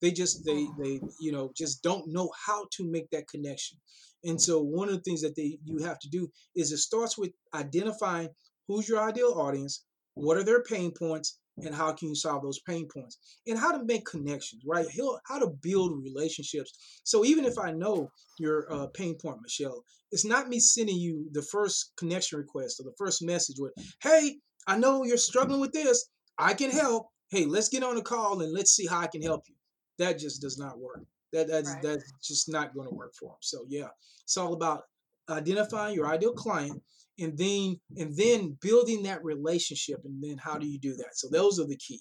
They 0.00 0.10
just 0.12 0.44
they 0.44 0.64
Mm. 0.66 0.76
they 0.78 1.00
you 1.20 1.32
know 1.32 1.52
just 1.56 1.82
don't 1.82 2.08
know 2.08 2.30
how 2.46 2.66
to 2.72 2.84
make 2.84 3.10
that 3.10 3.28
connection. 3.28 3.78
And 4.24 4.40
so 4.40 4.60
one 4.62 4.88
of 4.88 4.94
the 4.96 5.02
things 5.02 5.20
that 5.22 5.36
they 5.36 5.58
you 5.64 5.78
have 5.84 5.98
to 6.00 6.08
do 6.08 6.30
is 6.56 6.72
it 6.72 6.78
starts 6.78 7.16
with 7.18 7.32
identifying 7.54 8.30
who's 8.68 8.88
your 8.88 9.00
ideal 9.02 9.34
audience, 9.36 9.84
what 10.14 10.36
are 10.38 10.44
their 10.44 10.62
pain 10.62 10.90
points, 10.92 11.38
and 11.58 11.74
how 11.74 11.92
can 11.92 12.08
you 12.08 12.14
solve 12.14 12.42
those 12.42 12.60
pain 12.60 12.88
points, 12.88 13.18
and 13.46 13.58
how 13.58 13.72
to 13.76 13.84
make 13.84 14.04
connections, 14.06 14.62
right? 14.66 14.86
How 14.96 15.18
how 15.26 15.38
to 15.38 15.48
build 15.48 16.02
relationships. 16.02 16.72
So 17.04 17.24
even 17.24 17.44
if 17.44 17.58
I 17.58 17.70
know 17.72 18.10
your 18.38 18.72
uh, 18.72 18.86
pain 18.88 19.16
point, 19.16 19.40
Michelle, 19.42 19.84
it's 20.10 20.24
not 20.24 20.48
me 20.48 20.58
sending 20.60 20.96
you 20.96 21.28
the 21.32 21.42
first 21.42 21.92
connection 21.96 22.38
request 22.38 22.80
or 22.80 22.84
the 22.84 22.94
first 22.98 23.22
message 23.22 23.56
with, 23.58 23.72
"Hey, 24.02 24.38
I 24.66 24.78
know 24.78 25.04
you're 25.04 25.16
struggling 25.18 25.60
with 25.60 25.72
this. 25.72 26.08
I 26.38 26.54
can 26.54 26.70
help. 26.70 27.08
Hey, 27.30 27.44
let's 27.46 27.68
get 27.68 27.82
on 27.82 27.96
a 27.96 28.02
call 28.02 28.40
and 28.42 28.52
let's 28.52 28.72
see 28.72 28.86
how 28.86 29.00
I 29.00 29.06
can 29.08 29.22
help 29.22 29.42
you." 29.48 29.54
That 29.98 30.18
just 30.18 30.40
does 30.40 30.58
not 30.58 30.78
work. 30.78 31.04
That 31.32 31.48
that's 31.48 31.70
right 31.70 31.82
that's 31.82 32.12
just 32.22 32.50
not 32.50 32.74
going 32.74 32.88
to 32.88 32.94
work 32.94 33.14
for 33.18 33.30
them. 33.30 33.38
So 33.40 33.64
yeah, 33.68 33.88
it's 34.22 34.36
all 34.36 34.54
about 34.54 34.82
identifying 35.28 35.94
your 35.94 36.06
ideal 36.06 36.32
client 36.32 36.82
and 37.18 37.36
then 37.38 37.80
and 37.96 38.16
then 38.16 38.58
building 38.60 39.04
that 39.04 39.24
relationship 39.24 40.00
and 40.04 40.22
then 40.22 40.36
how 40.36 40.58
do 40.58 40.66
you 40.66 40.78
do 40.78 40.94
that 40.96 41.16
so 41.16 41.28
those 41.30 41.58
are 41.58 41.66
the 41.66 41.76
key 41.76 42.00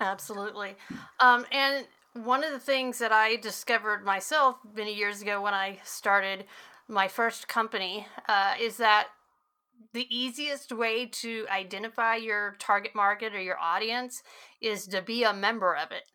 Absolutely. 0.00 0.76
Um, 1.20 1.44
and 1.52 1.86
one 2.14 2.42
of 2.42 2.52
the 2.52 2.58
things 2.58 2.98
that 2.98 3.12
I 3.12 3.36
discovered 3.36 4.04
myself 4.04 4.56
many 4.74 4.94
years 4.94 5.20
ago 5.20 5.42
when 5.42 5.54
I 5.54 5.78
started 5.84 6.46
my 6.88 7.06
first 7.06 7.46
company 7.48 8.06
uh, 8.26 8.54
is 8.58 8.78
that 8.78 9.08
the 9.92 10.06
easiest 10.14 10.72
way 10.72 11.06
to 11.06 11.46
identify 11.50 12.16
your 12.16 12.56
target 12.58 12.94
market 12.94 13.34
or 13.34 13.40
your 13.40 13.58
audience 13.58 14.22
is 14.60 14.86
to 14.88 15.02
be 15.02 15.22
a 15.22 15.32
member 15.32 15.76
of 15.76 15.92
it. 15.92 16.10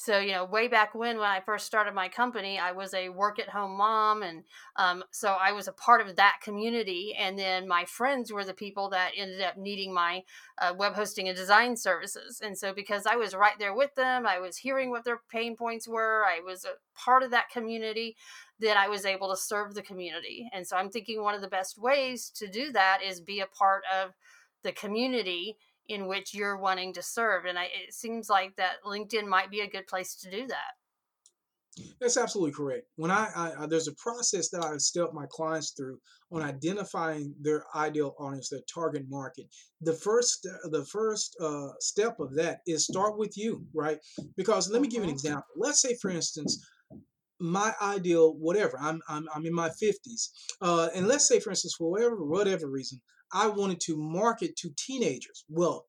So, 0.00 0.20
you 0.20 0.30
know, 0.30 0.44
way 0.44 0.68
back 0.68 0.94
when, 0.94 1.18
when 1.18 1.28
I 1.28 1.40
first 1.40 1.66
started 1.66 1.92
my 1.92 2.08
company, 2.08 2.56
I 2.56 2.70
was 2.70 2.94
a 2.94 3.08
work 3.08 3.40
at 3.40 3.48
home 3.48 3.76
mom. 3.76 4.22
And 4.22 4.44
um, 4.76 5.02
so 5.10 5.30
I 5.40 5.50
was 5.50 5.66
a 5.66 5.72
part 5.72 6.00
of 6.00 6.14
that 6.14 6.38
community. 6.40 7.16
And 7.18 7.36
then 7.36 7.66
my 7.66 7.84
friends 7.84 8.32
were 8.32 8.44
the 8.44 8.54
people 8.54 8.88
that 8.90 9.10
ended 9.16 9.40
up 9.40 9.56
needing 9.56 9.92
my 9.92 10.22
uh, 10.58 10.72
web 10.78 10.94
hosting 10.94 11.26
and 11.26 11.36
design 11.36 11.76
services. 11.76 12.40
And 12.40 12.56
so, 12.56 12.72
because 12.72 13.06
I 13.06 13.16
was 13.16 13.34
right 13.34 13.58
there 13.58 13.74
with 13.74 13.92
them, 13.96 14.24
I 14.24 14.38
was 14.38 14.56
hearing 14.56 14.90
what 14.90 15.04
their 15.04 15.20
pain 15.32 15.56
points 15.56 15.88
were, 15.88 16.24
I 16.24 16.38
was 16.46 16.64
a 16.64 16.78
part 16.96 17.24
of 17.24 17.32
that 17.32 17.50
community, 17.50 18.16
then 18.60 18.76
I 18.76 18.86
was 18.86 19.04
able 19.04 19.30
to 19.30 19.36
serve 19.36 19.74
the 19.74 19.82
community. 19.82 20.48
And 20.52 20.64
so, 20.64 20.76
I'm 20.76 20.90
thinking 20.90 21.20
one 21.24 21.34
of 21.34 21.40
the 21.40 21.48
best 21.48 21.76
ways 21.76 22.30
to 22.36 22.46
do 22.46 22.70
that 22.70 23.00
is 23.04 23.20
be 23.20 23.40
a 23.40 23.46
part 23.46 23.82
of 24.00 24.12
the 24.62 24.70
community 24.72 25.56
in 25.88 26.06
which 26.06 26.34
you're 26.34 26.58
wanting 26.58 26.92
to 26.94 27.02
serve. 27.02 27.44
And 27.44 27.58
I, 27.58 27.64
it 27.64 27.94
seems 27.94 28.28
like 28.28 28.56
that 28.56 28.82
LinkedIn 28.84 29.26
might 29.26 29.50
be 29.50 29.60
a 29.60 29.68
good 29.70 29.86
place 29.86 30.14
to 30.16 30.30
do 30.30 30.46
that. 30.46 30.72
that's 32.00 32.16
absolutely 32.16 32.52
correct 32.52 32.86
when 32.96 33.10
I, 33.10 33.28
I, 33.34 33.62
I 33.62 33.66
there's 33.66 33.88
a 33.88 33.94
process 33.94 34.48
that 34.50 34.64
i 34.64 34.76
step 34.78 35.10
my 35.12 35.26
clients 35.30 35.72
through 35.72 35.98
on 36.32 36.42
identifying 36.42 37.34
their 37.40 37.64
ideal 37.74 38.14
audience 38.18 38.48
their 38.48 38.60
target 38.72 39.04
market 39.08 39.46
the 39.80 39.92
first 39.94 40.46
the 40.70 40.84
first 40.84 41.36
uh, 41.40 41.68
step 41.80 42.20
of 42.20 42.34
that 42.34 42.60
is 42.66 42.84
start 42.84 43.18
with 43.18 43.36
you 43.36 43.64
right 43.74 43.98
because 44.36 44.70
let 44.70 44.82
me 44.82 44.88
give 44.88 44.98
you 44.98 45.04
an 45.04 45.08
Mm-hmm. 45.08 45.10
example 45.10 45.44
let's 45.56 45.80
say 45.80 45.96
for 46.00 46.10
instance 46.10 46.64
my 47.40 47.72
ideal 47.82 48.34
whatever 48.34 48.78
i'm 48.80 49.00
i'm, 49.08 49.26
I'm 49.34 49.46
in 49.46 49.54
my 49.54 49.68
50s 49.68 50.30
uh, 50.60 50.88
and 50.94 51.06
let's 51.06 51.28
say 51.28 51.38
for 51.40 51.50
instance 51.50 51.74
for 51.78 51.90
whatever 51.90 52.24
whatever 52.24 52.68
reason 52.68 53.00
i 53.32 53.46
wanted 53.46 53.80
to 53.80 53.96
market 53.96 54.56
to 54.56 54.70
teenagers 54.76 55.44
well 55.48 55.86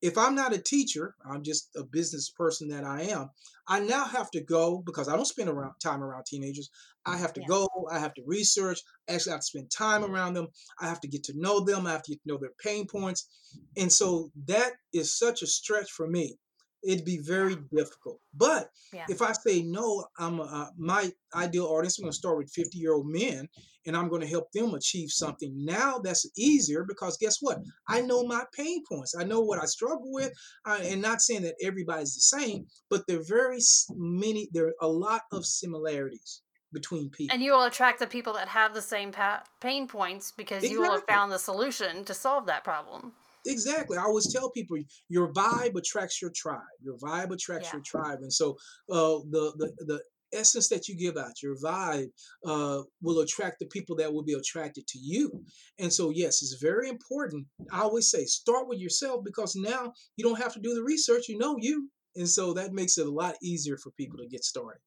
if 0.00 0.16
i'm 0.16 0.34
not 0.34 0.52
a 0.54 0.58
teacher 0.58 1.14
i'm 1.28 1.42
just 1.42 1.70
a 1.76 1.82
business 1.84 2.30
person 2.30 2.68
that 2.68 2.84
i 2.84 3.02
am 3.02 3.30
i 3.68 3.78
now 3.80 4.04
have 4.04 4.30
to 4.30 4.40
go 4.40 4.82
because 4.86 5.08
i 5.08 5.16
don't 5.16 5.26
spend 5.26 5.48
around 5.48 5.72
time 5.82 6.02
around 6.02 6.24
teenagers 6.26 6.70
i 7.06 7.16
have 7.16 7.32
to 7.32 7.40
Yeah. 7.40 7.46
go 7.48 7.68
i 7.90 7.98
have 7.98 8.14
to 8.14 8.22
research 8.26 8.80
Actually, 9.08 9.12
I 9.12 9.14
actually 9.14 9.32
have 9.32 9.40
to 9.40 9.46
spend 9.46 9.70
time 9.70 10.04
around 10.04 10.34
them 10.34 10.48
i 10.80 10.88
have 10.88 11.00
to 11.00 11.08
get 11.08 11.24
to 11.24 11.32
know 11.36 11.60
them 11.60 11.86
i 11.86 11.92
have 11.92 12.02
to 12.02 12.12
get 12.12 12.22
to 12.22 12.28
know 12.28 12.38
their 12.38 12.52
pain 12.62 12.86
points 12.86 13.28
and 13.76 13.92
so 13.92 14.30
that 14.46 14.72
is 14.92 15.16
such 15.16 15.42
a 15.42 15.46
stretch 15.46 15.90
for 15.90 16.06
me 16.06 16.38
it'd 16.84 17.04
be 17.04 17.18
very 17.18 17.56
difficult. 17.74 18.20
But 18.34 18.70
Yeah. 18.92 19.06
if 19.08 19.22
I 19.22 19.32
say 19.32 19.62
no, 19.62 20.06
I'm 20.18 20.40
uh, 20.40 20.66
my 20.76 21.12
ideal 21.34 21.66
audience. 21.66 21.98
I'm 21.98 22.04
going 22.04 22.12
to 22.12 22.18
start 22.18 22.38
with 22.38 22.50
50 22.52 22.78
year 22.78 22.94
old 22.94 23.06
men, 23.06 23.48
and 23.86 23.96
I'm 23.96 24.08
going 24.08 24.20
to 24.22 24.26
help 24.26 24.50
them 24.52 24.74
achieve 24.74 25.10
something. 25.10 25.52
Now 25.64 25.98
that's 25.98 26.28
easier 26.36 26.84
because 26.84 27.16
guess 27.18 27.38
what? 27.40 27.58
I 27.88 28.00
know 28.00 28.24
my 28.24 28.44
pain 28.54 28.82
points. 28.88 29.14
I 29.18 29.24
know 29.24 29.40
what 29.40 29.62
I 29.62 29.66
struggle 29.66 30.12
with, 30.12 30.32
uh, 30.64 30.78
and 30.82 31.02
not 31.02 31.20
saying 31.20 31.42
that 31.42 31.56
everybody's 31.62 32.14
the 32.14 32.38
same, 32.38 32.66
but 32.90 33.06
there 33.06 33.20
are 33.20 33.24
very 33.24 33.60
many. 33.94 34.48
There 34.52 34.68
are 34.68 34.74
a 34.80 34.88
lot 34.88 35.22
of 35.32 35.44
similarities 35.44 36.42
between 36.72 37.10
people. 37.10 37.34
And 37.34 37.42
you 37.42 37.52
will 37.52 37.64
attract 37.64 37.98
the 37.98 38.06
people 38.06 38.34
that 38.34 38.48
have 38.48 38.74
the 38.74 38.82
same 38.82 39.12
pa- 39.12 39.42
pain 39.60 39.88
points 39.88 40.32
because 40.32 40.68
you 40.68 40.80
will 40.80 40.92
have 40.92 41.04
found 41.04 41.32
the 41.32 41.38
solution 41.38 42.04
to 42.04 42.14
solve 42.14 42.46
that 42.46 42.62
problem. 42.64 43.12
Exactly. 43.46 43.96
I 43.96 44.02
always 44.02 44.32
tell 44.32 44.50
people 44.50 44.76
your 45.08 45.32
vibe 45.32 45.76
attracts 45.76 46.20
your 46.20 46.30
tribe. 46.34 46.60
Your 46.80 46.96
vibe 46.98 47.30
attracts 47.30 47.68
Yeah. 47.68 47.76
your 47.76 47.82
tribe, 47.82 48.18
and 48.22 48.32
so 48.32 48.56
uh, 48.90 49.18
the 49.30 49.52
the 49.56 49.84
the 49.84 50.02
essence 50.32 50.68
that 50.68 50.88
you 50.88 50.94
give 50.94 51.16
out, 51.16 51.42
your 51.42 51.56
vibe, 51.56 52.10
uh, 52.44 52.82
will 53.00 53.20
attract 53.20 53.58
the 53.60 53.66
people 53.66 53.96
that 53.96 54.12
will 54.12 54.22
be 54.22 54.34
attracted 54.34 54.86
to 54.86 54.98
you. 54.98 55.30
And 55.78 55.90
so, 55.90 56.10
yes, 56.10 56.42
it's 56.42 56.58
very 56.60 56.88
important. 56.90 57.46
I 57.72 57.80
always 57.80 58.10
say, 58.10 58.26
start 58.26 58.68
with 58.68 58.78
yourself 58.78 59.24
because 59.24 59.56
now 59.56 59.92
you 60.16 60.24
don't 60.24 60.38
have 60.38 60.52
to 60.52 60.60
do 60.60 60.74
the 60.74 60.82
research. 60.82 61.28
You 61.28 61.38
know 61.38 61.56
you, 61.58 61.88
and 62.14 62.28
so 62.28 62.52
that 62.54 62.72
makes 62.72 62.98
it 62.98 63.06
a 63.06 63.10
lot 63.10 63.36
easier 63.42 63.78
for 63.78 63.90
people 63.92 64.18
to 64.18 64.28
get 64.28 64.44
started. 64.44 64.80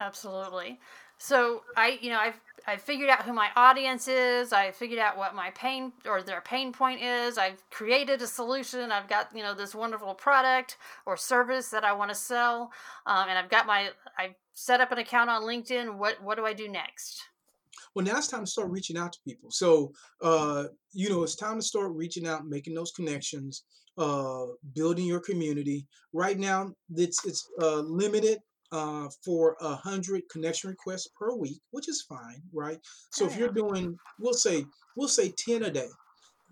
Absolutely. 0.00 0.78
So 1.18 1.62
I, 1.76 1.98
you 2.00 2.10
know, 2.10 2.18
I've 2.18 2.40
I've 2.66 2.80
figured 2.80 3.10
out 3.10 3.22
who 3.22 3.32
my 3.32 3.48
audience 3.56 4.06
is. 4.08 4.52
I 4.52 4.70
figured 4.70 5.00
out 5.00 5.16
what 5.16 5.34
my 5.34 5.50
pain 5.50 5.92
or 6.06 6.22
their 6.22 6.40
pain 6.40 6.72
point 6.72 7.02
is. 7.02 7.38
I've 7.38 7.68
created 7.70 8.22
a 8.22 8.26
solution. 8.26 8.92
I've 8.92 9.08
got 9.08 9.34
you 9.34 9.42
know 9.42 9.54
this 9.54 9.74
wonderful 9.74 10.14
product 10.14 10.76
or 11.06 11.16
service 11.16 11.70
that 11.70 11.84
I 11.84 11.92
want 11.92 12.10
to 12.10 12.14
sell, 12.14 12.70
um, 13.06 13.28
and 13.28 13.38
I've 13.38 13.50
got 13.50 13.66
my 13.66 13.90
I've 14.18 14.34
set 14.52 14.80
up 14.80 14.92
an 14.92 14.98
account 14.98 15.28
on 15.28 15.42
LinkedIn. 15.42 15.96
What 15.96 16.22
what 16.22 16.36
do 16.36 16.46
I 16.46 16.52
do 16.52 16.68
next? 16.68 17.20
Well, 17.94 18.04
now 18.04 18.18
it's 18.18 18.28
time 18.28 18.44
to 18.44 18.50
start 18.50 18.70
reaching 18.70 18.96
out 18.96 19.12
to 19.12 19.18
people. 19.26 19.50
So, 19.50 19.92
uh, 20.22 20.64
you 20.92 21.08
know, 21.08 21.22
it's 21.22 21.36
time 21.36 21.56
to 21.56 21.62
start 21.62 21.92
reaching 21.94 22.26
out, 22.26 22.46
making 22.46 22.74
those 22.74 22.92
connections, 22.92 23.64
uh, 23.96 24.46
building 24.74 25.06
your 25.06 25.20
community. 25.20 25.86
Right 26.12 26.38
now, 26.38 26.72
it's 26.94 27.24
it's 27.24 27.48
uh, 27.60 27.80
limited 27.80 28.38
uh, 28.72 29.08
for 29.24 29.56
a 29.60 29.74
hundred 29.74 30.22
connection 30.30 30.70
requests 30.70 31.08
per 31.18 31.34
week, 31.34 31.60
which 31.70 31.88
is 31.88 32.02
fine, 32.02 32.42
right? 32.52 32.78
So 33.10 33.24
Oh 33.24 33.28
if 33.28 33.36
you're 33.36 33.52
doing, 33.52 33.96
we'll 34.18 34.34
say 34.34 34.64
we'll 34.96 35.08
say 35.08 35.32
ten 35.36 35.64
a 35.64 35.70
day. 35.70 35.88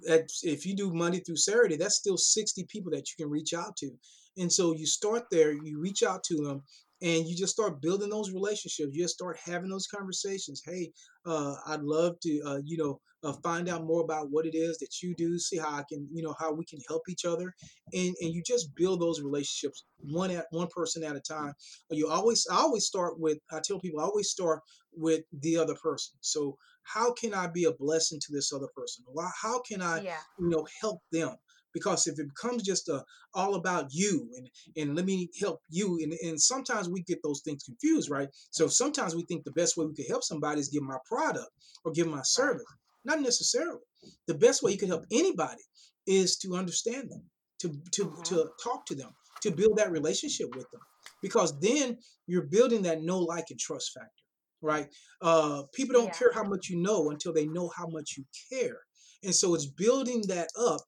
That's 0.07 0.45
if 0.45 0.67
you 0.67 0.75
do 0.75 0.93
Monday 0.93 1.21
through 1.21 1.37
Saturday, 1.37 1.77
that's 1.77 1.97
still 1.97 2.17
sixty 2.17 2.65
people 2.65 2.91
that 2.93 3.09
you 3.11 3.25
can 3.25 3.31
reach 3.31 3.55
out 3.55 3.77
to. 3.79 3.91
And 4.39 4.53
so 4.53 4.75
you 4.75 4.87
start 4.87 5.25
there, 5.31 5.53
you 5.53 5.81
reach 5.81 6.03
out 6.03 6.23
to 6.25 6.37
them, 6.37 6.63
and 7.03 7.27
you 7.27 7.37
just 7.37 7.53
start 7.53 7.81
building 7.83 8.11
those 8.11 8.33
relationships. 8.33 8.91
You 8.95 9.05
just 9.05 9.15
start 9.15 9.39
having 9.45 9.69
those 9.69 9.87
conversations. 9.87 10.63
Hey, 10.65 10.91
uh, 11.27 11.55
I'd 11.67 11.83
love 11.83 12.19
to, 12.23 12.41
uh, 12.47 12.59
you 12.65 12.77
know, 12.79 13.01
uh, 13.25 13.33
find 13.43 13.69
out 13.69 13.85
more 13.85 14.03
about 14.03 14.31
what 14.31 14.47
it 14.47 14.55
is 14.55 14.79
that 14.79 15.03
you 15.03 15.15
do. 15.17 15.39
See 15.39 15.57
how 15.59 15.71
I 15.71 15.85
can, 15.89 16.07
you 16.13 16.23
know, 16.23 16.35
how 16.39 16.53
we 16.53 16.65
can 16.65 16.79
help 16.89 17.03
each 17.09 17.25
other, 17.25 17.53
and 17.93 18.15
and 18.21 18.33
you 18.33 18.43
just 18.47 18.75
build 18.77 19.01
those 19.01 19.21
relationships 19.21 19.85
one 19.99 20.31
at 20.31 20.47
one 20.51 20.69
person 20.69 21.03
at 21.03 21.17
a 21.17 21.21
time. 21.21 21.53
You 21.91 22.09
always, 22.09 22.47
I 22.51 22.57
always 22.57 22.87
start 22.87 23.19
with. 23.19 23.39
I 23.51 23.61
tell 23.65 23.81
people, 23.81 24.01
I 24.01 24.05
always 24.05 24.31
start 24.31 24.61
with 24.93 25.23
the 25.33 25.57
other 25.57 25.75
person. 25.83 26.15
So 26.21 26.57
how 26.85 27.13
can 27.13 27.35
I 27.35 27.49
be 27.49 27.65
a 27.65 27.73
blessing 27.73 28.21
to 28.21 28.33
this 28.33 28.53
other 28.53 28.69
person? 28.77 29.05
Why, 29.09 29.29
how 29.43 29.61
can 29.61 29.83
I, 29.83 30.03
Yeah. 30.03 30.19
you 30.39 30.49
know, 30.49 30.67
help 30.81 31.01
them? 31.11 31.37
Because 31.79 32.07
if 32.07 32.19
it 32.19 32.29
becomes 32.35 32.63
just 32.63 32.89
a 32.89 32.99
all 33.35 33.55
about 33.61 33.87
you 34.01 34.13
and 34.37 34.47
and 34.79 34.97
let 34.97 35.05
me 35.13 35.19
help 35.45 35.59
you, 35.69 35.87
and, 36.03 36.13
and 36.27 36.41
sometimes 36.41 36.89
we 36.89 37.03
get 37.03 37.19
those 37.23 37.43
things 37.45 37.63
confused, 37.71 38.09
right? 38.19 38.29
So 38.59 38.67
sometimes 38.67 39.15
we 39.15 39.25
think 39.27 39.45
the 39.45 39.59
best 39.61 39.77
way 39.77 39.85
we 39.87 39.95
could 39.99 40.09
help 40.09 40.25
somebody 40.25 40.59
is 40.61 40.69
give 40.71 40.83
our 40.89 41.03
product 41.13 41.51
or 41.85 41.93
give 41.93 42.09
our 42.19 42.25
service. 42.25 42.65
Not 43.05 43.21
necessarily. 43.21 43.85
The 44.27 44.39
best 44.47 44.63
way 44.63 44.73
you 44.73 44.79
could 44.79 44.89
help 44.95 45.05
anybody 45.13 45.63
is 46.07 46.39
to 46.39 46.49
understand 46.63 47.05
them, 47.11 47.23
to 47.61 47.69
to 47.97 48.03
Mm-hmm. 48.05 48.23
to 48.29 48.37
talk 48.65 48.81
to 48.87 48.95
them, 48.95 49.13
to 49.43 49.51
build 49.51 49.77
that 49.77 49.91
relationship 49.99 50.49
with 50.57 50.69
them, 50.73 50.81
because 51.27 51.51
then 51.61 51.99
you're 52.27 52.49
building 52.57 52.83
that 52.85 53.03
know, 53.09 53.21
like, 53.35 53.47
and 53.51 53.61
trust 53.61 53.89
factor, 53.95 54.25
right? 54.73 54.89
Uh, 55.21 55.59
people 55.79 55.95
don't 55.99 56.13
Yeah. 56.15 56.21
care 56.21 56.33
how 56.39 56.47
much 56.53 56.65
you 56.71 56.79
know 56.89 57.01
until 57.15 57.33
they 57.35 57.47
know 57.57 57.69
how 57.79 57.87
much 57.97 58.09
you 58.17 58.25
care, 58.53 58.81
and 59.25 59.35
so 59.41 59.55
it's 59.55 59.67
building 59.85 60.21
that 60.35 60.49
up 60.71 60.81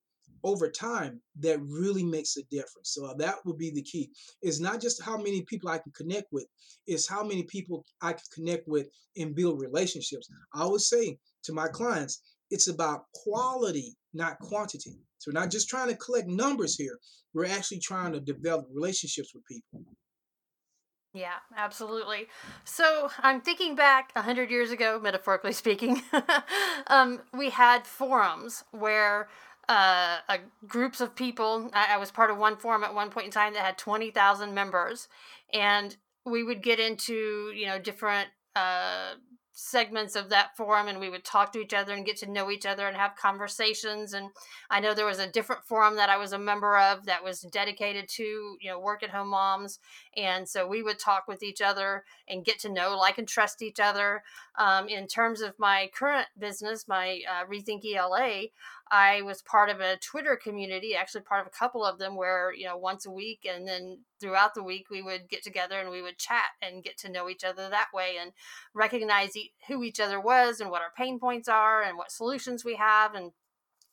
over 0.45 0.71
time 0.71 1.21
that 1.41 1.61
really 1.63 2.05
makes 2.05 2.37
a 2.37 2.43
difference. 2.51 2.91
So 2.95 3.15
that 3.19 3.37
would 3.45 3.59
be 3.59 3.71
the 3.71 3.83
key. 3.83 4.11
It's 4.43 4.61
not 4.61 4.81
just 4.81 5.03
how 5.03 5.17
many 5.17 5.43
people 5.43 5.71
I 5.71 5.79
can 5.79 5.93
connect 5.93 6.27
with, 6.33 6.47
it's 6.87 7.09
how 7.09 7.23
many 7.23 7.45
people 7.45 7.85
I 8.03 8.13
can 8.13 8.23
connect 8.35 8.69
with 8.69 8.89
and 9.17 9.35
build 9.35 9.61
relationships. 9.61 10.29
I 10.55 10.63
always 10.63 10.89
say 10.89 11.19
to 11.45 11.53
my 11.53 11.69
clients, 11.69 12.23
it's 12.51 12.69
about 12.69 13.05
quality, 13.15 13.97
not 14.15 14.39
quantity. 14.39 14.97
So 15.19 15.31
we're 15.31 15.41
not 15.41 15.51
just 15.51 15.69
trying 15.69 15.89
to 15.89 15.97
collect 15.97 16.29
numbers 16.29 16.77
here. 16.77 16.99
We're 17.35 17.47
actually 17.47 17.81
trying 17.81 18.13
to 18.13 18.21
develop 18.21 18.67
relationships 18.73 19.33
with 19.35 19.45
people. 19.45 19.85
Yeah, 21.15 21.37
absolutely. 21.57 22.29
So 22.65 23.11
I'm 23.19 23.41
thinking 23.41 23.75
back 23.75 24.13
a 24.15 24.23
hundred 24.23 24.51
years 24.51 24.71
ago, 24.71 25.01
metaphorically 25.03 25.53
speaking. 25.65 26.03
um, 26.87 27.21
we 27.37 27.51
had 27.51 27.87
forums 27.87 28.65
where 28.73 29.29
uh, 29.69 30.19
groups 30.67 31.01
of 31.01 31.15
people. 31.15 31.71
I, 31.75 31.95
I 31.95 31.97
was 31.99 32.11
part 32.11 32.31
of 32.31 32.39
one 32.39 32.57
forum 32.57 32.85
at 32.85 32.95
one 32.95 33.11
point 33.11 33.27
in 33.27 33.33
time 33.33 33.55
that 33.55 33.65
had 33.65 33.79
twenty 33.79 34.11
thousand 34.11 34.55
members, 34.55 35.09
and 35.53 35.97
we 36.25 36.43
would 36.43 36.63
get 36.63 36.81
into 36.81 37.53
you 37.55 37.67
know 37.67 37.79
different 37.79 38.29
uh, 38.57 39.15
segments 39.53 40.15
of 40.15 40.31
that 40.31 40.57
forum, 40.57 40.89
and 40.89 41.01
we 41.01 41.11
would 41.11 41.25
talk 41.25 41.53
to 41.53 41.61
each 41.61 41.75
other 41.75 41.93
and 41.93 42.07
get 42.07 42.17
to 42.19 42.31
know 42.31 42.51
each 42.51 42.65
other 42.65 42.87
and 42.87 42.97
have 42.97 43.17
conversations. 43.17 44.15
And 44.15 44.31
I 44.71 44.81
know 44.81 44.95
there 44.95 45.05
was 45.05 45.19
a 45.19 45.31
different 45.31 45.65
forum 45.65 45.97
that 45.97 46.09
I 46.09 46.17
was 46.17 46.33
a 46.33 46.39
member 46.39 46.79
of 46.79 47.07
that 47.07 47.25
was 47.25 47.41
dedicated 47.41 48.09
to 48.11 48.23
you 48.23 48.71
know 48.71 48.79
work 48.79 49.03
at 49.03 49.11
home 49.11 49.31
moms 49.31 49.81
and 50.19 50.49
so 50.49 50.67
we 50.67 50.83
would 50.83 50.99
talk 50.99 51.29
with 51.29 51.43
each 51.43 51.61
other 51.61 52.05
and 52.29 52.45
get 52.45 52.59
to 52.61 52.69
know 52.69 52.97
like 52.99 53.19
and 53.19 53.29
trust 53.29 53.63
each 53.63 53.81
other. 53.81 54.23
Um, 54.59 54.89
in 54.89 55.07
terms 55.07 55.41
of 55.41 55.59
my 55.59 55.91
current 55.95 56.27
business 56.39 56.87
my 56.89 57.21
uh, 57.29 57.45
Rethink 57.47 57.83
ELA 57.85 58.49
i 58.91 59.23
was 59.23 59.43
part 59.43 59.69
of 59.69 59.81
a 59.81 59.97
twitter 59.99 60.37
community 60.37 60.95
actually 60.95 61.21
part 61.21 61.41
of 61.41 61.47
a 61.47 61.57
couple 61.57 61.85
of 61.85 61.99
them 61.99 62.17
where 62.17 62.53
you 62.55 62.65
know 62.65 62.77
once 62.77 63.07
a 63.07 63.11
week 63.11 63.47
and 63.49 63.67
then 63.67 63.99
throughout 64.21 64.55
the 64.55 64.63
week 64.63 64.87
we 64.91 65.03
would 65.03 65.29
get 65.29 65.43
together 65.43 65.79
and 65.79 65.91
we 65.91 66.03
would 66.03 66.19
chat 66.19 66.45
and 66.63 66.83
get 66.83 66.97
to 66.97 67.11
know 67.11 67.29
each 67.29 67.45
other 67.45 67.69
that 67.69 67.89
way 67.93 68.17
and 68.21 68.33
recognize 68.75 69.37
e- 69.37 69.53
who 69.69 69.83
each 69.83 70.01
other 70.01 70.21
was 70.21 70.61
and 70.61 70.71
what 70.71 70.83
our 70.83 70.93
pain 70.97 71.19
points 71.19 71.49
are 71.49 71.83
and 71.83 71.97
what 71.97 72.11
solutions 72.11 72.65
we 72.65 72.77
have 72.77 73.15
and 73.15 73.33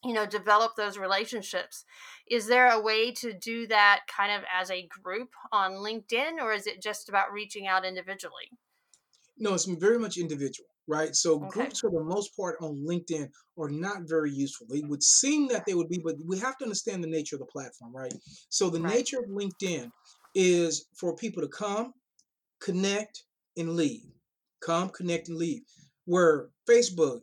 you 0.06 0.14
know 0.14 0.26
develop 0.26 0.74
those 0.76 0.98
relationships 0.98 1.84
is 2.30 2.48
there 2.48 2.72
a 2.72 2.82
way 2.82 3.12
to 3.12 3.34
do 3.34 3.68
that 3.68 4.02
kind 4.08 4.32
of 4.32 4.44
as 4.54 4.72
a 4.72 4.88
group 5.04 5.30
on 5.52 5.72
linkedin 5.74 6.40
or 6.42 6.54
is 6.54 6.68
it 6.68 6.82
just 6.82 7.10
about 7.10 7.32
reaching 7.34 7.68
out 7.68 7.86
individually 7.86 8.50
No, 9.38 9.54
it's 9.54 9.66
very 9.66 10.00
much 10.00 10.18
individual, 10.18 10.70
right? 10.88 11.16
So 11.16 11.36
okay 11.36 11.50
groups 11.50 11.80
for 11.82 11.90
the 11.92 12.04
most 12.04 12.36
part 12.38 12.56
on 12.62 12.86
LinkedIn 12.88 13.30
are 13.60 13.70
not 13.70 14.04
very 14.08 14.32
useful. 14.32 14.68
They 14.70 14.82
would 14.82 15.04
seem 15.04 15.48
that 15.50 15.66
they 15.66 15.74
would 15.74 15.90
be, 15.90 16.00
but 16.04 16.16
we 16.26 16.40
have 16.40 16.58
to 16.60 16.66
understand 16.66 17.04
the 17.04 17.10
nature 17.10 17.36
of 17.36 17.42
the 17.42 17.46
platform, 17.48 17.96
right? 17.96 18.14
So 18.50 18.70
the 18.70 18.80
right 18.82 18.96
nature 18.96 19.20
of 19.20 19.26
LinkedIn 19.30 19.90
is 20.36 20.88
for 20.96 21.16
people 21.16 21.42
to 21.44 21.50
come, 21.50 21.94
connect, 22.62 23.24
and 23.58 23.76
leave. 23.76 24.12
Come, 24.62 24.90
connect, 24.90 25.30
and 25.30 25.38
leave. 25.38 25.62
Where 26.06 26.50
Facebook, 26.70 27.22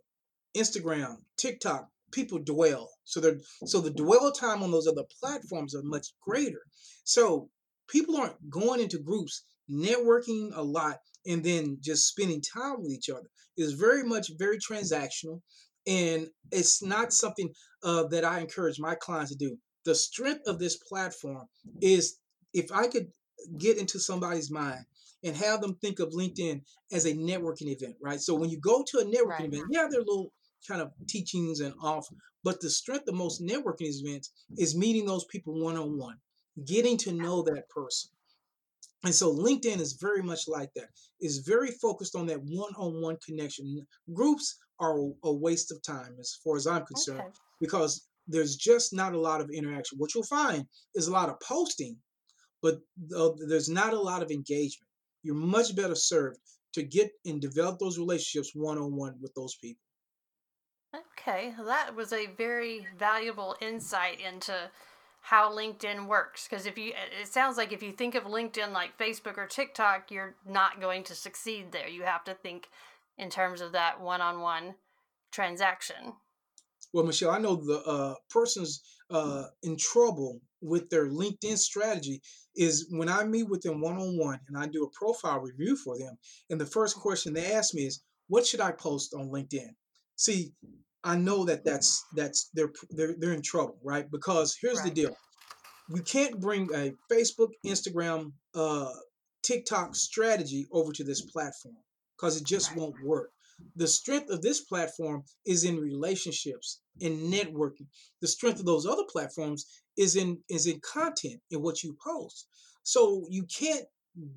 Instagram, 0.56 1.16
TikTok, 1.38 1.88
people 2.12 2.38
dwell. 2.38 2.90
So 3.04 3.20
they're 3.20 3.38
so 3.66 3.80
the 3.80 3.90
dwell 3.90 4.32
time 4.32 4.62
on 4.62 4.70
those 4.70 4.86
other 4.86 5.04
platforms 5.20 5.74
are 5.74 5.82
much 5.82 6.08
greater. 6.20 6.60
So 7.04 7.48
people 7.88 8.16
aren't 8.16 8.50
going 8.50 8.80
into 8.80 8.98
groups, 8.98 9.44
networking 9.70 10.50
a 10.54 10.62
lot, 10.62 10.98
and 11.26 11.42
then 11.42 11.78
just 11.80 12.08
spending 12.08 12.40
time 12.40 12.82
with 12.82 12.92
each 12.92 13.10
other. 13.10 13.28
It's 13.56 13.72
very 13.72 14.04
much 14.04 14.30
very 14.38 14.58
transactional, 14.58 15.40
and 15.86 16.28
it's 16.50 16.82
not 16.82 17.12
something 17.12 17.50
uh, 17.82 18.04
that 18.08 18.24
I 18.24 18.40
encourage 18.40 18.78
my 18.78 18.94
clients 18.94 19.32
to 19.32 19.36
do. 19.36 19.56
The 19.84 19.94
strength 19.94 20.46
of 20.46 20.58
this 20.58 20.76
platform 20.88 21.46
is 21.80 22.18
if 22.54 22.70
I 22.72 22.86
could 22.86 23.08
get 23.58 23.78
into 23.78 23.98
somebody's 23.98 24.50
mind 24.50 24.84
and 25.24 25.36
have 25.36 25.60
them 25.60 25.76
think 25.80 25.98
of 26.00 26.10
LinkedIn 26.10 26.62
as 26.92 27.04
a 27.04 27.14
networking 27.14 27.68
event, 27.68 27.96
right? 28.02 28.20
So 28.20 28.34
when 28.34 28.50
you 28.50 28.58
go 28.60 28.84
to 28.88 28.98
a 28.98 29.04
networking 29.04 29.26
right 29.26 29.52
event, 29.52 29.64
yeah, 29.70 29.86
there 29.90 30.00
are 30.00 30.04
little 30.04 30.32
kind 30.66 30.80
of 30.80 30.90
teachings 31.08 31.60
and 31.60 31.74
off, 31.82 32.06
but 32.44 32.60
the 32.60 32.70
strength 32.70 33.08
of 33.08 33.14
most 33.14 33.42
networking 33.42 33.88
events 33.88 34.30
is 34.56 34.76
meeting 34.76 35.06
those 35.06 35.24
people 35.26 35.60
one 35.62 35.76
on 35.76 35.98
one, 35.98 36.16
getting 36.64 36.96
to 36.98 37.12
know 37.12 37.42
that 37.42 37.68
person. 37.68 38.10
And 39.04 39.14
so 39.14 39.34
LinkedIn 39.34 39.80
is 39.80 39.94
very 40.00 40.22
much 40.22 40.46
like 40.46 40.70
that. 40.76 40.88
It's 41.18 41.38
very 41.38 41.70
focused 41.70 42.14
on 42.14 42.26
that 42.26 42.40
one-on-one 42.42 43.18
connection. 43.26 43.86
Groups 44.12 44.56
are 44.78 44.96
a 45.24 45.32
waste 45.32 45.72
of 45.72 45.82
time 45.82 46.16
as 46.20 46.38
far 46.44 46.56
as 46.56 46.66
I'm 46.66 46.84
concerned 46.86 47.20
okay 47.20 47.30
because 47.60 48.08
there's 48.26 48.56
just 48.56 48.92
not 48.92 49.14
a 49.14 49.20
lot 49.20 49.40
of 49.40 49.50
interaction. 49.50 49.98
What 49.98 50.14
you'll 50.14 50.24
find 50.24 50.66
is 50.94 51.06
a 51.06 51.12
lot 51.12 51.28
of 51.28 51.40
posting, 51.40 51.96
but 52.60 52.80
there's 52.96 53.68
not 53.68 53.92
a 53.92 54.00
lot 54.00 54.22
of 54.22 54.30
engagement. 54.30 54.88
You're 55.22 55.36
much 55.36 55.74
better 55.76 55.94
served 55.94 56.38
to 56.74 56.82
get 56.82 57.10
and 57.24 57.40
develop 57.40 57.78
those 57.78 57.98
relationships 57.98 58.52
one 58.54 58.78
on 58.78 58.96
one 58.96 59.14
with 59.20 59.32
those 59.34 59.56
people. 59.56 59.80
Okay, 61.22 61.54
that 61.66 61.94
was 61.94 62.12
a 62.12 62.26
very 62.26 62.86
valuable 62.98 63.54
insight 63.60 64.18
into 64.20 64.70
how 65.20 65.54
LinkedIn 65.56 66.08
works. 66.08 66.48
Because 66.48 66.66
if 66.66 66.76
you, 66.76 66.92
it 67.20 67.28
sounds 67.28 67.56
like 67.56 67.72
if 67.72 67.82
you 67.82 67.92
think 67.92 68.16
of 68.16 68.24
LinkedIn 68.24 68.72
like 68.72 68.98
Facebook 68.98 69.38
or 69.38 69.46
TikTok, 69.46 70.10
you're 70.10 70.34
not 70.48 70.80
going 70.80 71.04
to 71.04 71.14
succeed 71.14 71.70
there. 71.70 71.86
You 71.86 72.02
have 72.02 72.24
to 72.24 72.34
think 72.34 72.68
in 73.18 73.30
terms 73.30 73.60
of 73.60 73.72
that 73.72 74.00
one 74.00 74.20
on 74.20 74.40
one 74.40 74.74
transaction. 75.30 76.14
Well, 76.92 77.04
Michelle, 77.04 77.30
I 77.30 77.38
know 77.38 77.54
the 77.54 77.80
uh, 77.82 78.14
person's 78.28 78.82
uh, 79.08 79.44
in 79.62 79.76
trouble 79.76 80.40
with 80.60 80.90
their 80.90 81.06
LinkedIn 81.08 81.56
strategy 81.56 82.20
is 82.56 82.86
when 82.90 83.08
I 83.08 83.24
meet 83.24 83.48
with 83.48 83.62
them 83.62 83.80
one 83.80 83.96
on 83.96 84.18
one 84.18 84.40
and 84.48 84.58
I 84.58 84.66
do 84.66 84.84
a 84.84 84.90
profile 84.90 85.38
review 85.38 85.76
for 85.76 85.96
them. 85.96 86.18
And 86.50 86.60
the 86.60 86.66
first 86.66 86.96
question 86.96 87.32
they 87.32 87.52
ask 87.52 87.74
me 87.74 87.86
is, 87.86 88.02
"What 88.28 88.44
should 88.44 88.60
I 88.60 88.72
post 88.72 89.14
on 89.14 89.30
LinkedIn?" 89.30 89.74
See, 90.16 90.52
I 91.04 91.16
know 91.16 91.44
that 91.44 91.64
that's 91.64 92.04
that's 92.14 92.50
they're 92.54 92.72
they're, 92.90 93.14
they're 93.18 93.32
in 93.32 93.42
trouble, 93.42 93.78
right? 93.82 94.10
Because 94.10 94.56
here's 94.60 94.78
right. 94.78 94.94
the 94.94 95.02
deal: 95.02 95.16
we 95.90 96.00
can't 96.00 96.40
bring 96.40 96.68
a 96.74 96.92
Facebook, 97.10 97.50
Instagram, 97.66 98.32
uh, 98.54 98.92
TikTok 99.42 99.94
strategy 99.94 100.66
over 100.72 100.92
to 100.92 101.04
this 101.04 101.22
platform 101.22 101.76
because 102.16 102.36
it 102.36 102.46
just 102.46 102.70
right. 102.70 102.78
won't 102.78 103.02
work. 103.04 103.30
The 103.76 103.86
strength 103.86 104.30
of 104.30 104.42
this 104.42 104.60
platform 104.62 105.24
is 105.46 105.64
in 105.64 105.76
relationships, 105.78 106.80
and 107.00 107.32
networking. 107.32 107.86
The 108.20 108.28
strength 108.28 108.60
of 108.60 108.66
those 108.66 108.86
other 108.86 109.04
platforms 109.08 109.66
is 109.96 110.16
in 110.16 110.38
is 110.48 110.66
in 110.66 110.80
content 110.80 111.40
in 111.50 111.62
what 111.62 111.82
you 111.82 111.96
post. 112.04 112.46
So 112.84 113.26
you 113.28 113.44
can't 113.44 113.84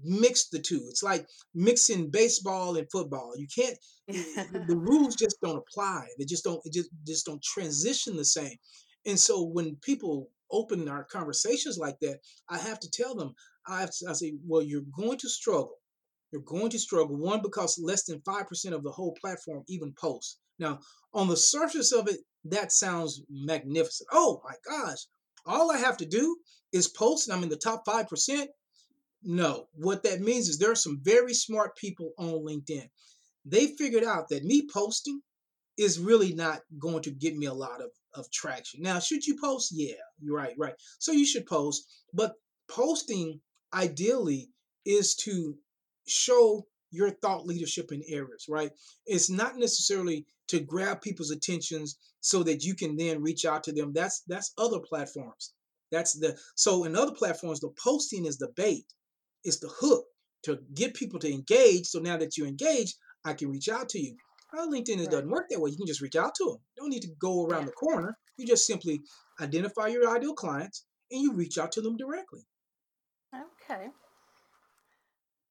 mix 0.04 0.50
the 0.50 0.60
two. 0.60 0.86
It's 0.90 1.04
like 1.04 1.28
mixing 1.54 2.10
baseball 2.10 2.78
and 2.78 2.88
football. 2.92 3.34
You 3.38 3.48
can't 3.54 3.78
eh, 4.10 4.44
the 4.68 4.78
rules 4.78 5.16
just 5.16 5.38
don't 5.42 5.58
apply. 5.58 6.08
They 6.18 6.26
just 6.26 6.44
don't 6.44 6.62
it 6.66 6.74
just 6.74 6.90
just 7.06 7.26
don't 7.26 7.44
transition 7.44 8.16
the 8.16 8.26
same. 8.26 8.58
And 9.06 9.20
so 9.20 9.44
when 9.44 9.78
people 9.82 10.30
open 10.52 10.88
our 10.88 11.04
conversations 11.04 11.78
like 11.78 12.00
that, 12.02 12.20
I 12.50 12.58
have 12.58 12.80
to 12.80 12.90
tell 12.90 13.16
them, 13.16 13.34
I 13.68 13.82
have 13.82 13.92
to, 13.92 14.10
I 14.10 14.14
say, 14.14 14.34
well, 14.46 14.62
you're 14.62 14.82
going 14.98 15.18
to 15.20 15.30
struggle. 15.30 15.76
You're 16.32 16.42
going 16.42 16.70
to 16.70 16.80
struggle. 16.80 17.18
One, 17.18 17.42
because 17.42 17.80
less 17.82 18.04
than 18.04 18.22
5% 18.22 18.72
of 18.74 18.84
the 18.84 18.92
whole 18.92 19.16
platform 19.22 19.64
even 19.68 19.94
posts. 20.00 20.38
Now, 20.60 20.80
on 21.14 21.28
the 21.28 21.38
surface 21.38 21.92
of 21.92 22.08
it, 22.08 22.18
that 22.46 22.72
sounds 22.72 23.22
magnificent. 23.30 24.08
Oh 24.12 24.42
my 24.44 24.56
gosh, 24.68 25.00
all 25.46 25.72
I 25.72 25.78
have 25.78 25.98
to 25.98 26.06
do 26.06 26.38
is 26.72 26.88
post 26.88 27.28
and 27.28 27.36
I'm 27.36 27.44
in 27.44 27.50
the 27.50 27.58
top 27.58 27.86
5%. 27.86 28.48
No, 29.28 29.70
what 29.74 30.04
that 30.04 30.22
means 30.22 30.48
is 30.48 30.60
there 30.60 30.72
are 30.72 30.76
some 30.76 31.00
very 31.02 31.34
smart 31.34 31.76
people 31.76 32.12
on 32.20 32.46
LinkedIn. 32.46 32.88
They 33.44 33.76
figured 33.76 34.04
out 34.04 34.30
that 34.30 34.44
me 34.44 34.68
posting 34.72 35.20
is 35.78 35.98
really 35.98 36.34
not 36.34 36.62
going 36.78 37.02
to 37.02 37.12
get 37.12 37.36
me 37.36 37.48
a 37.48 37.54
lot 37.54 37.82
of, 37.82 37.90
of 38.14 38.30
traction. 38.32 38.84
Now, 38.84 39.00
should 39.00 39.26
you 39.26 39.36
post? 39.42 39.72
Yeah, 39.74 39.96
you're 40.20 40.38
right, 40.38 40.54
right. 40.60 40.76
So 41.00 41.12
you 41.12 41.26
should 41.26 41.48
post, 41.48 41.86
but 42.14 42.34
posting 42.68 43.42
ideally 43.74 44.52
is 44.86 45.16
to 45.16 45.58
show 46.08 46.68
your 46.92 47.10
thought 47.10 47.48
leadership 47.48 47.92
in 47.92 48.04
areas, 48.08 48.46
right? 48.48 48.72
It's 49.08 49.30
not 49.30 49.58
necessarily 49.58 50.28
to 50.50 50.60
grab 50.60 51.02
people's 51.02 51.32
attentions 51.32 51.98
so 52.22 52.44
that 52.44 52.64
you 52.64 52.76
can 52.76 52.96
then 52.96 53.24
reach 53.24 53.44
out 53.44 53.64
to 53.64 53.72
them. 53.72 53.92
That's 53.92 54.22
that's 54.28 54.54
other 54.60 54.80
platforms. 54.80 55.54
That's 55.92 56.14
the 56.14 56.38
so 56.54 56.84
in 56.84 56.96
other 56.96 57.14
platforms, 57.14 57.60
the 57.60 57.74
posting 57.84 58.26
is 58.26 58.38
the 58.38 58.50
bait 58.56 58.86
is 59.46 59.60
the 59.60 59.70
hook 59.70 60.06
to 60.44 60.60
get 60.74 60.94
people 60.94 61.20
to 61.20 61.32
engage. 61.32 61.86
So 61.88 62.00
now 62.00 62.18
that 62.18 62.38
you're 62.38 62.48
engaged, 62.48 62.96
I 63.24 63.34
can 63.34 63.50
reach 63.50 63.70
out 63.70 63.90
to 63.90 64.00
you. 64.00 64.16
Well, 64.54 64.72
LinkedIn 64.72 65.00
right. 65.00 65.10
doesn't 65.10 65.30
work 65.30 65.48
that 65.50 65.60
way. 65.60 65.72
You 65.72 65.78
can 65.78 65.88
just 65.88 66.02
reach 66.02 66.16
out 66.16 66.36
to 66.36 66.46
them. 66.46 66.58
You 66.76 66.84
don't 66.84 66.90
need 66.90 67.02
to 67.02 67.12
go 67.20 67.46
around 67.46 67.62
yeah. 67.62 67.66
the 67.66 67.72
corner. 67.74 68.18
You 68.38 68.46
just 68.46 68.68
simply 68.68 69.02
identify 69.42 69.88
your 69.88 70.10
ideal 70.16 70.34
clients 70.34 70.86
and 71.12 71.22
you 71.22 71.34
reach 71.34 71.58
out 71.58 71.72
to 71.74 71.82
them 71.82 71.98
directly. 71.98 72.42
Okay. 73.34 73.88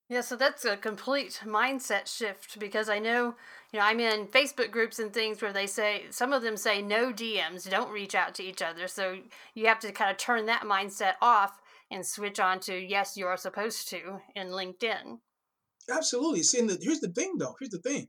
Yeah, 0.09 0.20
so 0.20 0.37
that's 0.37 0.66
a 0.66 0.76
complete 0.76 1.40
mindset 1.44 2.07
shift 2.07 2.59
because 2.59 2.90
I 2.90 2.98
know, 2.98 3.35
you 3.72 3.78
know, 3.78 3.85
I'm 3.87 4.00
in 4.00 4.26
Facebook 4.26 4.70
groups 4.70 4.98
and 4.98 5.12
things 5.12 5.40
where 5.40 5.52
they 5.52 5.66
say, 5.66 6.04
some 6.11 6.33
of 6.33 6.42
them 6.42 6.59
say 6.59 6.83
no 6.83 7.11
DMs, 7.11 7.68
don't 7.68 7.90
reach 7.90 8.14
out 8.14 8.35
to 8.35 8.42
each 8.42 8.61
other. 8.61 8.87
So 8.87 9.16
you 9.54 9.66
have 9.66 9.80
to 9.80 9.92
kind 9.92 10.11
of 10.11 10.18
turn 10.18 10.44
that 10.46 10.62
mindset 10.62 11.14
off 11.22 11.59
and 11.94 12.04
switch 12.04 12.40
on 12.40 12.59
to 12.59 12.76
yes, 12.76 13.16
you're 13.16 13.37
supposed 13.37 13.88
to 13.88 14.20
in 14.35 14.48
LinkedIn. 14.48 15.18
Absolutely. 15.88 16.42
See, 16.42 16.61
the, 16.61 16.76
here's 16.80 17.00
the 17.00 17.12
thing 17.12 17.37
though. 17.38 17.54
Here's 17.61 17.70
the 17.70 17.78
thing. 17.78 18.09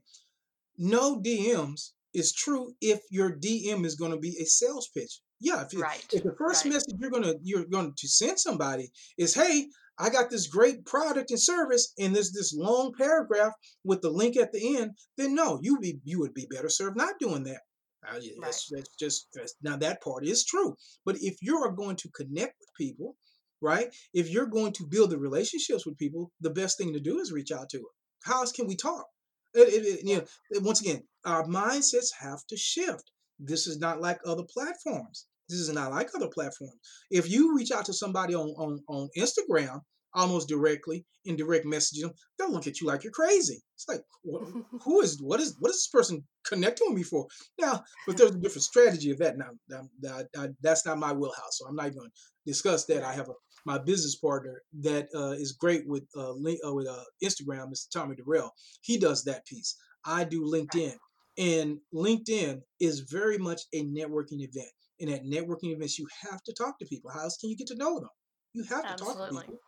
No 0.76 1.20
DMs 1.20 1.92
is 2.12 2.34
true 2.34 2.72
if 2.80 3.00
your 3.10 3.30
DM 3.30 3.86
is 3.86 3.94
going 3.94 4.10
to 4.10 4.18
be 4.18 4.36
a 4.40 4.44
sales 4.44 4.90
pitch. 4.92 5.20
Yeah, 5.40 5.62
if, 5.62 5.72
you, 5.72 5.80
right. 5.80 6.04
if 6.12 6.24
the 6.24 6.34
first 6.36 6.64
right. 6.64 6.74
message 6.74 6.94
you're 6.98 7.10
gonna 7.10 7.34
you're 7.42 7.66
going 7.66 7.92
to 7.96 8.08
send 8.08 8.40
somebody 8.40 8.90
is, 9.18 9.34
"Hey, 9.34 9.68
I 9.98 10.08
got 10.08 10.30
this 10.30 10.46
great 10.46 10.84
product 10.86 11.30
and 11.30 11.40
service," 11.40 11.92
and 11.98 12.16
there's 12.16 12.32
this 12.32 12.54
long 12.56 12.92
paragraph 12.98 13.52
with 13.84 14.00
the 14.00 14.10
link 14.10 14.36
at 14.36 14.50
the 14.52 14.78
end, 14.78 14.92
then 15.18 15.34
no, 15.34 15.58
you 15.62 15.78
be 15.78 16.00
you 16.04 16.18
would 16.20 16.34
be 16.34 16.48
better 16.50 16.70
served 16.70 16.96
not 16.96 17.18
doing 17.20 17.44
that. 17.44 17.60
Uh, 18.08 18.14
right. 18.14 18.22
that's, 18.40 18.68
that's 18.70 18.90
just 18.98 19.28
that's, 19.34 19.54
now 19.62 19.76
that 19.76 20.02
part 20.02 20.24
is 20.24 20.44
true. 20.44 20.74
But 21.04 21.16
if 21.20 21.36
you 21.42 21.58
are 21.58 21.72
going 21.72 21.96
to 21.96 22.10
connect 22.10 22.54
with 22.58 22.70
people 22.78 23.16
right? 23.60 23.94
If 24.12 24.30
you're 24.30 24.46
going 24.46 24.72
to 24.74 24.86
build 24.86 25.10
the 25.10 25.18
relationships 25.18 25.86
with 25.86 25.98
people, 25.98 26.30
the 26.40 26.50
best 26.50 26.78
thing 26.78 26.92
to 26.92 27.00
do 27.00 27.18
is 27.18 27.32
reach 27.32 27.52
out 27.52 27.68
to 27.70 27.78
them. 27.78 27.86
How 28.24 28.40
else 28.40 28.52
can 28.52 28.66
we 28.66 28.76
talk? 28.76 29.06
It, 29.54 29.68
it, 29.72 29.86
it, 29.86 30.00
you 30.04 30.16
know, 30.16 30.24
once 30.60 30.80
again, 30.80 31.02
our 31.24 31.44
mindsets 31.44 32.08
have 32.20 32.40
to 32.48 32.56
shift. 32.56 33.10
This 33.38 33.66
is 33.66 33.78
not 33.78 34.00
like 34.00 34.18
other 34.26 34.44
platforms. 34.52 35.26
This 35.48 35.58
is 35.58 35.72
not 35.72 35.92
like 35.92 36.10
other 36.14 36.28
platforms. 36.28 36.78
If 37.10 37.30
you 37.30 37.56
reach 37.56 37.70
out 37.70 37.84
to 37.86 37.92
somebody 37.92 38.34
on, 38.34 38.48
on, 38.58 38.82
on 38.88 39.08
Instagram 39.16 39.80
almost 40.14 40.48
directly 40.48 41.04
in 41.24 41.36
direct 41.36 41.66
messaging, 41.66 42.10
they'll 42.38 42.50
look 42.50 42.66
at 42.66 42.80
you 42.80 42.86
like 42.86 43.04
you're 43.04 43.12
crazy. 43.12 43.62
It's 43.74 43.86
like, 43.88 44.00
who 44.82 45.00
is 45.02 45.20
what 45.22 45.40
is 45.40 45.56
what 45.60 45.70
is 45.70 45.76
this 45.76 45.88
person 45.88 46.24
connecting 46.44 46.88
with 46.88 46.96
me 46.96 47.02
for? 47.02 47.26
Now, 47.60 47.84
but 48.06 48.16
there's 48.16 48.32
a 48.32 48.38
different 48.38 48.64
strategy 48.64 49.10
of 49.10 49.18
that. 49.18 49.36
Now, 49.36 49.50
that, 49.68 50.28
that, 50.32 50.54
that's 50.62 50.86
not 50.86 50.98
my 50.98 51.12
wheelhouse, 51.12 51.58
so 51.58 51.66
I'm 51.66 51.76
not 51.76 51.86
even 51.86 51.98
going 51.98 52.10
to 52.10 52.16
discuss 52.46 52.86
that. 52.86 53.04
I 53.04 53.12
have 53.12 53.28
a 53.28 53.34
my 53.66 53.78
business 53.78 54.14
partner 54.14 54.62
that 54.80 55.08
uh, 55.14 55.32
is 55.32 55.52
great 55.52 55.86
with 55.86 56.04
uh, 56.16 56.30
link, 56.30 56.60
uh, 56.66 56.72
with 56.72 56.86
uh, 56.86 57.02
Instagram, 57.22 57.68
Mr. 57.68 57.90
Tommy 57.92 58.14
Durrell. 58.14 58.52
He 58.80 58.96
does 58.96 59.24
that 59.24 59.44
piece. 59.44 59.76
I 60.04 60.24
do 60.24 60.42
LinkedIn, 60.42 60.94
and 61.36 61.78
LinkedIn 61.92 62.62
is 62.80 63.00
very 63.00 63.38
much 63.38 63.62
a 63.74 63.84
networking 63.84 64.40
event. 64.40 64.70
And 65.00 65.10
at 65.10 65.24
networking 65.24 65.74
events, 65.74 65.98
you 65.98 66.06
have 66.22 66.42
to 66.44 66.54
talk 66.54 66.78
to 66.78 66.86
people. 66.86 67.10
How 67.10 67.24
else 67.24 67.36
can 67.36 67.50
you 67.50 67.56
get 67.56 67.66
to 67.66 67.76
know 67.76 67.98
them? 67.98 68.08
You 68.54 68.62
have 68.62 68.82
to 68.82 68.88
Absolutely. 68.92 69.26
talk 69.26 69.28
to 69.28 69.40
people. 69.40 69.60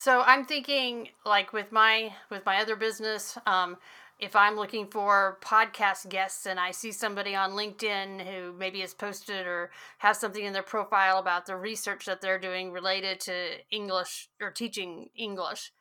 So 0.00 0.20
I'm 0.20 0.44
thinking, 0.44 1.08
like 1.24 1.52
with 1.52 1.72
my 1.72 2.12
with 2.30 2.44
my 2.44 2.58
other 2.60 2.76
business, 2.76 3.38
um, 3.46 3.76
if 4.18 4.36
I'm 4.36 4.56
looking 4.56 4.86
for 4.86 5.38
podcast 5.42 6.08
guests 6.08 6.46
and 6.46 6.60
I 6.60 6.70
see 6.70 6.92
somebody 6.92 7.34
on 7.34 7.52
LinkedIn 7.52 8.24
who 8.24 8.52
maybe 8.52 8.80
has 8.80 8.94
posted 8.94 9.46
or 9.46 9.70
has 9.98 10.18
something 10.18 10.44
in 10.44 10.52
their 10.52 10.62
profile 10.62 11.18
about 11.18 11.46
the 11.46 11.56
research 11.56 12.06
that 12.06 12.20
they're 12.20 12.38
doing 12.38 12.70
related 12.70 13.20
to 13.20 13.32
English 13.70 14.28
or 14.40 14.50
teaching 14.50 15.08
English, 15.16 15.72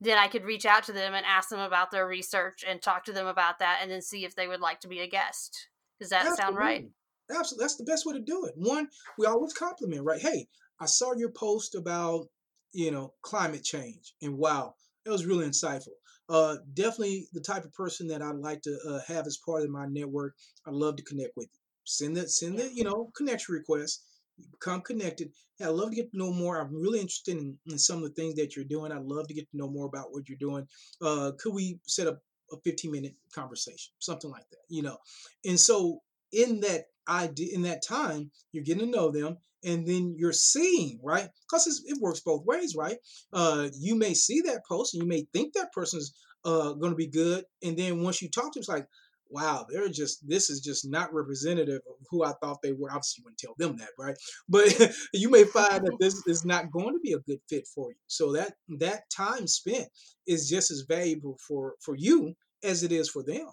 then 0.00 0.18
I 0.18 0.28
could 0.28 0.44
reach 0.44 0.64
out 0.64 0.84
to 0.84 0.92
them 0.92 1.14
and 1.14 1.26
ask 1.26 1.50
them 1.50 1.60
about 1.60 1.90
their 1.90 2.06
research 2.06 2.64
and 2.66 2.80
talk 2.80 3.04
to 3.04 3.12
them 3.12 3.26
about 3.26 3.58
that 3.58 3.80
and 3.82 3.90
then 3.90 4.02
see 4.02 4.24
if 4.24 4.34
they 4.34 4.48
would 4.48 4.60
like 4.60 4.80
to 4.80 4.88
be 4.88 5.00
a 5.00 5.06
guest. 5.08 5.68
Does 6.00 6.10
that 6.10 6.26
Absolutely. 6.26 6.42
sound 6.42 6.56
right? 6.56 6.88
Absolutely. 7.30 7.62
That's 7.62 7.76
the 7.76 7.84
best 7.84 8.06
way 8.06 8.14
to 8.14 8.20
do 8.20 8.46
it. 8.46 8.54
One, 8.56 8.88
we 9.18 9.26
always 9.26 9.52
compliment, 9.52 10.02
right? 10.02 10.20
Hey, 10.20 10.48
I 10.80 10.86
saw 10.86 11.14
your 11.14 11.30
post 11.30 11.74
about, 11.74 12.26
you 12.72 12.90
know, 12.90 13.12
climate 13.22 13.62
change 13.62 14.14
and 14.22 14.38
wow, 14.38 14.74
that 15.04 15.12
was 15.12 15.26
really 15.26 15.46
insightful 15.46 15.92
uh, 16.32 16.56
definitely 16.72 17.28
the 17.34 17.40
type 17.40 17.64
of 17.64 17.74
person 17.74 18.08
that 18.08 18.22
I'd 18.22 18.36
like 18.36 18.62
to 18.62 18.78
uh, 18.88 19.00
have 19.06 19.26
as 19.26 19.36
part 19.44 19.62
of 19.62 19.68
my 19.68 19.84
network. 19.86 20.34
I'd 20.66 20.72
love 20.72 20.96
to 20.96 21.02
connect 21.02 21.36
with 21.36 21.48
you. 21.52 21.58
Send 21.84 22.16
that, 22.16 22.30
send 22.30 22.58
the, 22.58 22.72
you 22.72 22.84
know, 22.84 23.10
connection 23.14 23.54
request. 23.54 24.02
Become 24.50 24.80
connected. 24.80 25.30
Hey, 25.58 25.66
I'd 25.66 25.72
love 25.72 25.90
to 25.90 25.96
get 25.96 26.10
to 26.10 26.16
know 26.16 26.32
more. 26.32 26.58
I'm 26.58 26.74
really 26.74 27.00
interested 27.00 27.36
in, 27.36 27.58
in 27.66 27.76
some 27.76 27.98
of 27.98 28.04
the 28.04 28.14
things 28.14 28.34
that 28.36 28.56
you're 28.56 28.64
doing. 28.64 28.90
I'd 28.90 29.02
love 29.02 29.28
to 29.28 29.34
get 29.34 29.50
to 29.50 29.56
know 29.58 29.68
more 29.68 29.84
about 29.84 30.10
what 30.10 30.26
you're 30.26 30.38
doing. 30.38 30.66
Uh, 31.02 31.32
could 31.38 31.52
we 31.52 31.78
set 31.86 32.06
up 32.06 32.20
a 32.50 32.56
15 32.64 32.90
minute 32.90 33.14
conversation, 33.34 33.92
something 33.98 34.30
like 34.30 34.48
that, 34.50 34.62
you 34.68 34.82
know? 34.82 34.96
And 35.44 35.60
so 35.60 36.00
in 36.32 36.60
that 36.60 36.86
idea, 37.08 37.54
in 37.54 37.62
that 37.62 37.84
time, 37.86 38.30
you're 38.52 38.64
getting 38.64 38.86
to 38.86 38.90
know 38.90 39.10
them 39.10 39.36
and 39.64 39.86
then 39.86 40.14
you're 40.18 40.32
seeing, 40.32 40.98
right? 41.02 41.28
Because 41.50 41.82
it 41.86 41.98
works 42.00 42.20
both 42.20 42.44
ways, 42.44 42.74
right? 42.76 42.96
Uh, 43.32 43.68
you 43.78 43.94
may 43.94 44.14
see 44.14 44.40
that 44.42 44.62
post 44.68 44.94
and 44.94 45.02
you 45.02 45.08
may 45.08 45.26
think 45.32 45.54
that 45.54 45.72
person's 45.72 46.14
uh, 46.44 46.72
going 46.72 46.92
to 46.92 46.96
be 46.96 47.08
good, 47.08 47.44
and 47.62 47.76
then 47.76 48.02
once 48.02 48.20
you 48.20 48.28
talk 48.28 48.52
to 48.52 48.58
them, 48.58 48.60
it's 48.60 48.68
like, 48.68 48.86
wow, 49.32 49.64
they're 49.68 49.88
just 49.88 50.28
this 50.28 50.50
is 50.50 50.60
just 50.60 50.88
not 50.88 51.12
representative 51.12 51.80
of 51.88 51.96
who 52.10 52.22
I 52.22 52.32
thought 52.40 52.58
they 52.62 52.72
were. 52.72 52.90
Obviously, 52.90 53.20
you 53.20 53.24
wouldn't 53.24 53.38
tell 53.38 53.54
them 53.58 53.76
that, 53.78 53.88
right? 53.98 54.16
But 54.48 54.94
you 55.14 55.30
may 55.30 55.44
find 55.44 55.84
that 55.84 55.96
this 55.98 56.22
is 56.26 56.44
not 56.44 56.70
going 56.70 56.94
to 56.94 57.00
be 57.00 57.12
a 57.12 57.20
good 57.20 57.40
fit 57.48 57.66
for 57.74 57.90
you. 57.90 57.96
So 58.06 58.32
that 58.32 58.54
that 58.78 59.02
time 59.10 59.46
spent 59.46 59.88
is 60.26 60.48
just 60.48 60.70
as 60.70 60.84
valuable 60.88 61.38
for 61.46 61.74
for 61.80 61.96
you 61.96 62.34
as 62.62 62.82
it 62.82 62.92
is 62.92 63.08
for 63.08 63.22
them. 63.22 63.48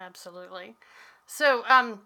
Absolutely. 0.00 0.76
So, 1.26 1.62
um, 1.68 2.00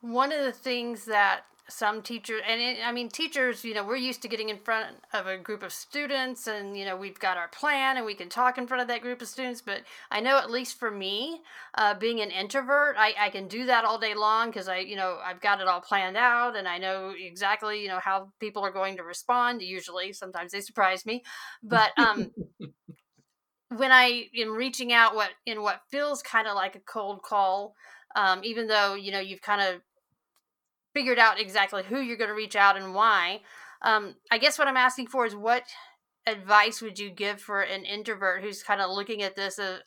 one 0.00 0.32
of 0.32 0.44
the 0.44 0.52
things 0.52 1.06
that 1.06 1.42
some 1.70 2.02
teachers 2.02 2.42
and 2.46 2.60
it, 2.60 2.78
i 2.84 2.92
mean 2.92 3.08
teachers 3.08 3.64
you 3.64 3.72
know 3.72 3.84
we're 3.84 3.96
used 3.96 4.20
to 4.20 4.28
getting 4.28 4.48
in 4.48 4.58
front 4.58 4.96
of 5.12 5.26
a 5.26 5.38
group 5.38 5.62
of 5.62 5.72
students 5.72 6.46
and 6.46 6.76
you 6.76 6.84
know 6.84 6.96
we've 6.96 7.18
got 7.18 7.36
our 7.36 7.48
plan 7.48 7.96
and 7.96 8.04
we 8.04 8.14
can 8.14 8.28
talk 8.28 8.58
in 8.58 8.66
front 8.66 8.82
of 8.82 8.88
that 8.88 9.00
group 9.00 9.22
of 9.22 9.28
students 9.28 9.60
but 9.60 9.82
i 10.10 10.20
know 10.20 10.38
at 10.38 10.50
least 10.50 10.78
for 10.78 10.90
me 10.90 11.40
uh, 11.76 11.94
being 11.94 12.20
an 12.20 12.30
introvert 12.30 12.96
I, 12.98 13.14
I 13.18 13.30
can 13.30 13.48
do 13.48 13.66
that 13.66 13.84
all 13.84 13.98
day 13.98 14.14
long 14.14 14.50
because 14.50 14.68
i 14.68 14.78
you 14.78 14.96
know 14.96 15.18
i've 15.24 15.40
got 15.40 15.60
it 15.60 15.68
all 15.68 15.80
planned 15.80 16.16
out 16.16 16.56
and 16.56 16.66
i 16.66 16.78
know 16.78 17.14
exactly 17.16 17.82
you 17.82 17.88
know 17.88 18.00
how 18.00 18.32
people 18.40 18.62
are 18.62 18.72
going 18.72 18.96
to 18.96 19.04
respond 19.04 19.62
usually. 19.62 20.12
Sometimes 20.12 20.52
they 20.52 20.60
surprise 20.60 21.06
me 21.06 21.22
but 21.62 21.90
um 21.98 22.30
when 23.76 23.92
i 23.92 24.26
am 24.36 24.50
reaching 24.50 24.92
out 24.92 25.14
what 25.14 25.30
in 25.46 25.62
what 25.62 25.80
feels 25.90 26.22
kind 26.22 26.48
of 26.48 26.54
like 26.54 26.74
a 26.74 26.80
cold 26.80 27.22
call 27.22 27.74
um, 28.16 28.40
even 28.42 28.66
though 28.66 28.94
you 28.94 29.12
know 29.12 29.20
you've 29.20 29.40
kind 29.40 29.60
of 29.60 29.80
figured 30.94 31.18
out 31.18 31.40
exactly 31.40 31.82
who 31.82 32.00
you're 32.00 32.16
going 32.16 32.28
to 32.30 32.34
reach 32.34 32.56
out 32.56 32.76
and 32.76 32.94
why. 32.94 33.40
Um, 33.82 34.16
I 34.30 34.38
guess 34.38 34.58
what 34.58 34.68
I'm 34.68 34.76
asking 34.76 35.06
for 35.08 35.26
is 35.26 35.34
what 35.34 35.64
advice 36.26 36.82
would 36.82 36.98
you 36.98 37.10
give 37.10 37.40
for 37.40 37.62
an 37.62 37.84
introvert 37.84 38.42
who's 38.42 38.62
kind 38.62 38.80
of 38.80 38.90
looking 38.90 39.22
at 39.22 39.36
this 39.36 39.58
uh, 39.58 39.78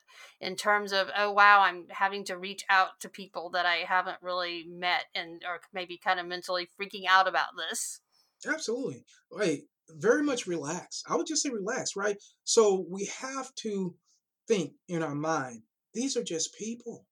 in 0.41 0.55
terms 0.55 0.91
of 0.91 1.07
oh 1.15 1.31
wow 1.31 1.61
i'm 1.61 1.85
having 1.89 2.25
to 2.25 2.35
reach 2.35 2.63
out 2.69 2.99
to 2.99 3.07
people 3.07 3.51
that 3.51 3.67
i 3.67 3.77
haven't 3.87 4.17
really 4.19 4.65
met 4.67 5.05
and 5.13 5.43
or 5.47 5.59
maybe 5.73 5.95
kind 5.95 6.19
of 6.19 6.25
mentally 6.25 6.67
freaking 6.79 7.03
out 7.07 7.27
about 7.27 7.49
this? 7.55 7.99
Absolutely. 8.47 9.05
Right 9.31 9.61
very 9.89 10.23
much 10.23 10.47
relax. 10.47 11.03
I 11.07 11.15
would 11.15 11.27
just 11.27 11.43
say 11.43 11.49
relax 11.49 11.95
right? 11.95 12.17
So 12.45 12.85
we 12.89 13.09
have 13.19 13.53
to 13.55 13.95
think 14.47 14.73
in 14.87 15.03
our 15.03 15.15
mind 15.15 15.61
these 15.93 16.17
are 16.17 16.23
just 16.23 16.55
people 16.57 17.05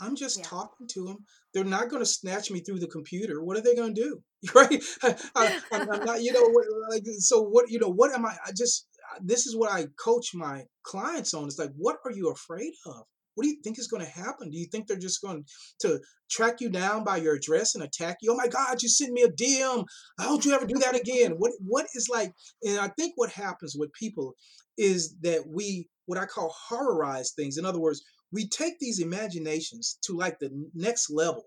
I'm 0.00 0.16
just 0.16 0.38
yeah. 0.38 0.44
talking 0.44 0.86
to 0.94 1.04
them. 1.04 1.18
They're 1.52 1.64
not 1.64 1.88
going 1.88 2.02
to 2.02 2.06
snatch 2.06 2.50
me 2.50 2.60
through 2.60 2.78
the 2.80 2.86
computer. 2.86 3.42
What 3.42 3.56
are 3.56 3.62
they 3.62 3.74
going 3.74 3.94
to 3.94 4.00
do? 4.00 4.22
Right? 4.54 4.80
I, 5.34 5.60
am 5.72 6.04
not, 6.04 6.22
you 6.22 6.32
know, 6.32 6.48
what, 6.50 6.64
like, 6.90 7.02
so 7.18 7.42
what, 7.42 7.68
you 7.68 7.80
know, 7.80 7.90
what 7.90 8.14
am 8.14 8.24
I? 8.24 8.36
I 8.46 8.52
just, 8.56 8.86
this 9.20 9.46
is 9.46 9.56
what 9.56 9.72
I 9.72 9.86
coach 9.98 10.30
my 10.32 10.62
clients 10.84 11.34
on. 11.34 11.46
It's 11.46 11.58
like, 11.58 11.72
what 11.76 11.96
are 12.04 12.12
you 12.12 12.30
afraid 12.30 12.72
of? 12.86 13.02
What 13.34 13.44
do 13.44 13.50
you 13.50 13.58
think 13.62 13.78
is 13.78 13.86
going 13.86 14.04
to 14.04 14.10
happen? 14.10 14.50
Do 14.50 14.58
you 14.58 14.66
think 14.66 14.88
they're 14.88 14.96
just 14.96 15.22
going 15.22 15.44
to 15.80 16.00
track 16.28 16.60
you 16.60 16.70
down 16.70 17.04
by 17.04 17.18
your 17.18 17.36
address 17.36 17.74
and 17.76 17.84
attack 17.84 18.18
you? 18.20 18.32
Oh 18.32 18.36
my 18.36 18.48
God, 18.48 18.82
you 18.82 18.88
sent 18.88 19.12
me 19.12 19.22
a 19.22 19.28
DM. 19.28 19.84
How 20.18 20.34
would 20.34 20.44
you 20.44 20.52
ever 20.52 20.66
do 20.66 20.78
that 20.78 20.96
again? 20.96 21.32
What 21.38 21.52
What 21.60 21.86
is 21.94 22.08
like? 22.08 22.32
And 22.64 22.80
I 22.80 22.88
think 22.98 23.12
what 23.14 23.30
happens 23.30 23.76
with 23.78 23.92
people 23.92 24.34
is 24.76 25.14
that 25.22 25.44
we, 25.48 25.88
what 26.06 26.18
I 26.18 26.26
call 26.26 26.52
horrorize 26.68 27.32
things. 27.34 27.58
In 27.58 27.64
other 27.64 27.78
words, 27.78 28.02
we 28.32 28.48
take 28.48 28.78
these 28.78 29.00
imaginations 29.00 29.98
to 30.02 30.16
like 30.16 30.38
the 30.38 30.50
next 30.74 31.10
level 31.10 31.44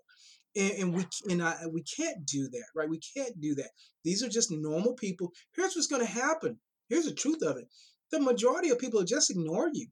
and, 0.55 0.71
and 0.71 0.95
we 0.95 1.05
and 1.29 1.41
I, 1.41 1.55
we 1.71 1.83
can't 1.83 2.25
do 2.25 2.49
that 2.49 2.65
right? 2.75 2.89
We 2.89 2.99
can't 3.15 3.39
do 3.39 3.55
that. 3.55 3.69
These 4.03 4.23
are 4.23 4.29
just 4.29 4.51
normal 4.51 4.93
people. 4.93 5.31
Here's 5.55 5.75
what's 5.75 5.87
going 5.87 6.05
to 6.05 6.11
happen. 6.11 6.59
Here's 6.89 7.05
the 7.05 7.13
truth 7.13 7.41
of 7.41 7.57
it. 7.57 7.67
The 8.11 8.19
majority 8.19 8.69
of 8.69 8.79
people 8.79 9.03
just 9.03 9.29
ignore 9.29 9.69
you. 9.71 9.87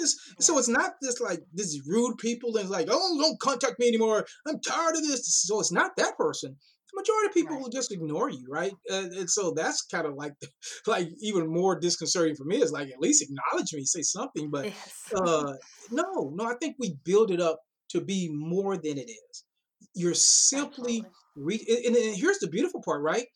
Just, 0.00 0.18
so 0.40 0.58
it's 0.58 0.68
not 0.68 0.92
this 1.00 1.20
like 1.20 1.40
this 1.52 1.80
rude 1.86 2.16
people 2.18 2.56
and 2.56 2.70
like 2.70 2.88
oh 2.90 3.18
don't 3.20 3.40
contact 3.40 3.80
me 3.80 3.88
anymore. 3.88 4.24
I'm 4.46 4.60
tired 4.60 4.94
of 4.94 5.02
this. 5.02 5.42
So 5.42 5.58
it's 5.58 5.72
not 5.72 5.96
that 5.96 6.16
person 6.16 6.56
majority 6.94 7.28
of 7.28 7.34
people 7.34 7.56
right. 7.56 7.62
will 7.62 7.70
just 7.70 7.92
ignore 7.92 8.30
you, 8.30 8.44
right? 8.48 8.72
Uh, 8.90 9.04
and 9.18 9.30
so 9.30 9.52
that's 9.52 9.82
kind 9.82 10.06
of 10.06 10.14
like, 10.14 10.32
like 10.86 11.08
even 11.20 11.52
more 11.52 11.78
disconcerting 11.78 12.36
for 12.36 12.44
me 12.44 12.62
is 12.62 12.72
like 12.72 12.88
at 12.88 13.00
least 13.00 13.22
acknowledge 13.22 13.72
me, 13.72 13.84
say 13.84 14.02
something. 14.02 14.50
But 14.50 14.66
yes. 14.66 15.12
uh, 15.16 15.54
no, 15.90 16.32
no, 16.34 16.44
I 16.44 16.54
think 16.54 16.76
we 16.78 16.96
build 17.04 17.30
it 17.30 17.40
up 17.40 17.60
to 17.90 18.00
be 18.00 18.30
more 18.32 18.76
than 18.76 18.98
it 18.98 19.10
is. 19.10 19.44
You're 19.94 20.14
simply 20.14 21.04
re- 21.36 21.84
and, 21.86 21.96
and 21.96 22.16
here's 22.16 22.38
the 22.38 22.48
beautiful 22.48 22.82
part, 22.82 23.02
right? 23.02 23.26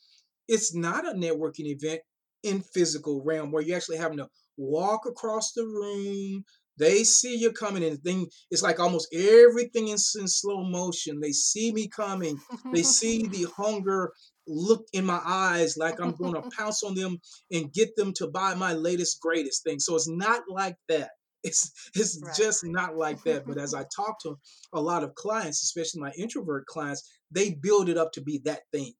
It's 0.48 0.74
not 0.74 1.06
a 1.06 1.14
networking 1.14 1.66
event 1.66 2.00
in 2.42 2.62
physical 2.62 3.22
realm 3.24 3.50
where 3.50 3.62
you're 3.62 3.76
actually 3.76 3.98
having 3.98 4.18
to 4.18 4.28
walk 4.56 5.06
across 5.06 5.52
the 5.52 5.64
room, 5.64 6.44
they 6.78 7.04
see 7.04 7.36
you 7.36 7.52
coming 7.52 7.84
and 7.84 8.02
thing 8.02 8.26
it's 8.50 8.62
like 8.62 8.80
almost 8.80 9.14
everything 9.14 9.88
is 9.88 10.16
in 10.18 10.28
slow 10.28 10.64
motion. 10.64 11.20
They 11.20 11.32
see 11.32 11.72
me 11.72 11.88
coming. 11.88 12.38
They 12.72 12.82
see 12.98 13.26
the 13.26 13.46
hunger 13.56 14.12
look 14.46 14.86
in 14.92 15.04
my 15.04 15.20
eyes 15.24 15.76
like 15.76 16.00
I'm 16.00 16.12
going 16.12 16.34
to 16.42 16.50
pounce 16.56 16.82
on 16.82 16.94
them 16.94 17.18
and 17.50 17.72
get 17.72 17.96
them 17.96 18.12
to 18.14 18.28
buy 18.28 18.54
my 18.54 18.72
latest 18.72 19.20
greatest 19.20 19.64
thing. 19.64 19.80
So 19.80 19.94
it's 19.96 20.08
not 20.08 20.42
like 20.48 20.76
that. 20.88 21.10
It's 21.42 21.70
it's 21.94 22.20
right. 22.22 22.34
just 22.34 22.64
not 22.64 22.96
like 22.96 23.22
that. 23.24 23.46
But 23.46 23.58
as 23.58 23.74
I 23.74 23.84
talk 23.96 24.20
to 24.22 24.36
a 24.72 24.80
lot 24.80 25.04
of 25.04 25.14
clients, 25.14 25.62
especially 25.62 26.00
my 26.00 26.12
introvert 26.18 26.66
clients, 26.66 27.08
they 27.30 27.50
build 27.50 27.88
it 27.88 27.96
up 27.96 28.12
to 28.12 28.20
be 28.20 28.40
that 28.44 28.62
thing. 28.72 28.92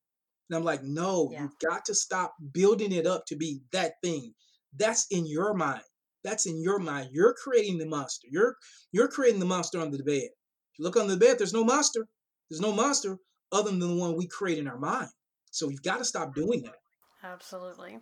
And 0.49 0.57
I'm 0.57 0.65
like, 0.65 0.83
no, 0.85 1.31
yeah. 1.33 1.43
you've 1.43 1.59
got 1.69 1.85
to 1.87 1.95
stop 1.95 2.35
building 2.53 2.93
it 2.93 3.07
up 3.07 3.25
to 3.27 3.37
be 3.37 3.61
that 3.73 3.95
thing. 4.03 4.33
That's 4.77 5.07
in 5.11 5.27
your 5.27 5.55
mind. 5.55 5.83
That's 6.27 6.47
in 6.47 6.61
your 6.61 6.81
mind. 6.81 7.11
You're 7.13 7.35
creating 7.35 7.79
the 7.79 7.87
monster. 7.87 8.27
You're 8.31 8.57
you're 8.91 9.09
creating 9.09 9.39
the 9.39 9.47
monster 9.47 9.81
under 9.81 9.97
the 9.97 10.03
bed. 10.03 10.25
If 10.25 10.79
you 10.79 10.85
look 10.85 10.97
under 10.97 11.13
the 11.13 11.25
bed, 11.25 11.39
there's 11.39 11.53
no 11.53 11.65
monster. 11.65 12.05
There's 12.51 12.61
no 12.61 12.73
monster 12.73 13.17
other 13.53 13.71
than 13.71 13.79
the 13.79 13.95
one 13.95 14.17
we 14.17 14.27
create 14.27 14.59
in 14.59 14.67
our 14.67 14.79
mind. 14.79 15.09
So 15.53 15.69
we've 15.69 15.83
got 15.83 15.99
to 15.99 16.05
stop 16.05 16.35
doing 16.35 16.63
that. 16.63 16.75
Absolutely. 17.23 17.99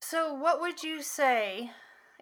So 0.00 0.34
what 0.34 0.60
would 0.60 0.82
you 0.82 1.02
say 1.02 1.70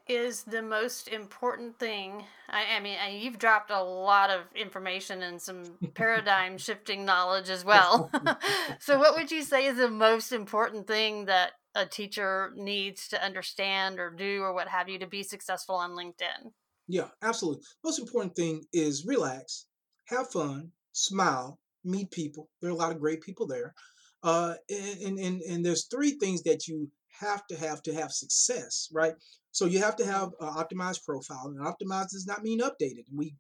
is 0.09 0.45
the 0.45 0.63
most 0.63 1.09
important 1.09 1.79
thing? 1.79 2.25
I, 2.49 2.77
I 2.77 2.81
mean, 2.81 2.97
you've 3.21 3.39
dropped 3.39 3.71
a 3.71 3.83
lot 3.83 4.31
of 4.31 4.43
information 4.55 5.23
and 5.23 5.43
some 5.43 5.65
paradigm 5.95 6.59
shifting 6.59 7.05
knowledge 7.05 7.51
as 7.51 7.65
well. 7.65 8.11
so, 8.79 8.99
what 8.99 9.17
would 9.17 9.31
you 9.31 9.43
say 9.43 9.67
is 9.67 9.79
the 9.79 9.91
most 9.91 10.33
important 10.33 10.87
thing 10.87 11.25
that 11.27 11.53
a 11.75 11.87
teacher 11.87 12.53
needs 12.57 13.09
to 13.09 13.25
understand 13.25 13.99
or 13.99 14.11
do 14.11 14.43
or 14.43 14.55
what 14.55 14.69
have 14.69 14.89
you 14.89 14.99
to 14.99 15.07
be 15.07 15.23
successful 15.23 15.75
on 15.75 15.93
LinkedIn? 15.93 16.53
Yeah, 16.87 17.09
absolutely. 17.23 17.63
Most 17.83 17.99
important 17.99 18.37
thing 18.37 18.65
is 18.73 19.07
relax, 19.07 19.67
have 20.07 20.31
fun, 20.31 20.71
smile, 20.93 21.59
meet 21.85 22.11
people. 22.11 22.49
There 22.61 22.71
are 22.71 22.75
a 22.75 22.77
lot 22.77 22.93
of 22.93 23.01
great 23.01 23.21
people 23.21 23.47
there. 23.47 23.75
Uh, 24.23 24.55
and, 24.71 25.19
and, 25.19 25.43
and 25.43 25.65
there's 25.65 25.87
three 25.87 26.13
things 26.13 26.43
that 26.45 26.67
you 26.67 26.91
have 27.21 27.47
to 27.47 27.57
have 27.57 27.83
to 27.83 27.95
have 27.95 28.11
success, 28.11 28.89
right? 28.93 29.15
So 29.53 29.67
you 29.67 29.79
have 29.81 29.97
to 29.97 30.07
have 30.07 30.31
an 30.41 30.49
optimized 30.49 31.05
profile, 31.05 31.47
and 31.47 31.61
optimized 31.61 32.11
does 32.11 32.27
not 32.27 32.43
mean 32.43 32.61
updated. 32.61 33.05
We 33.15 33.37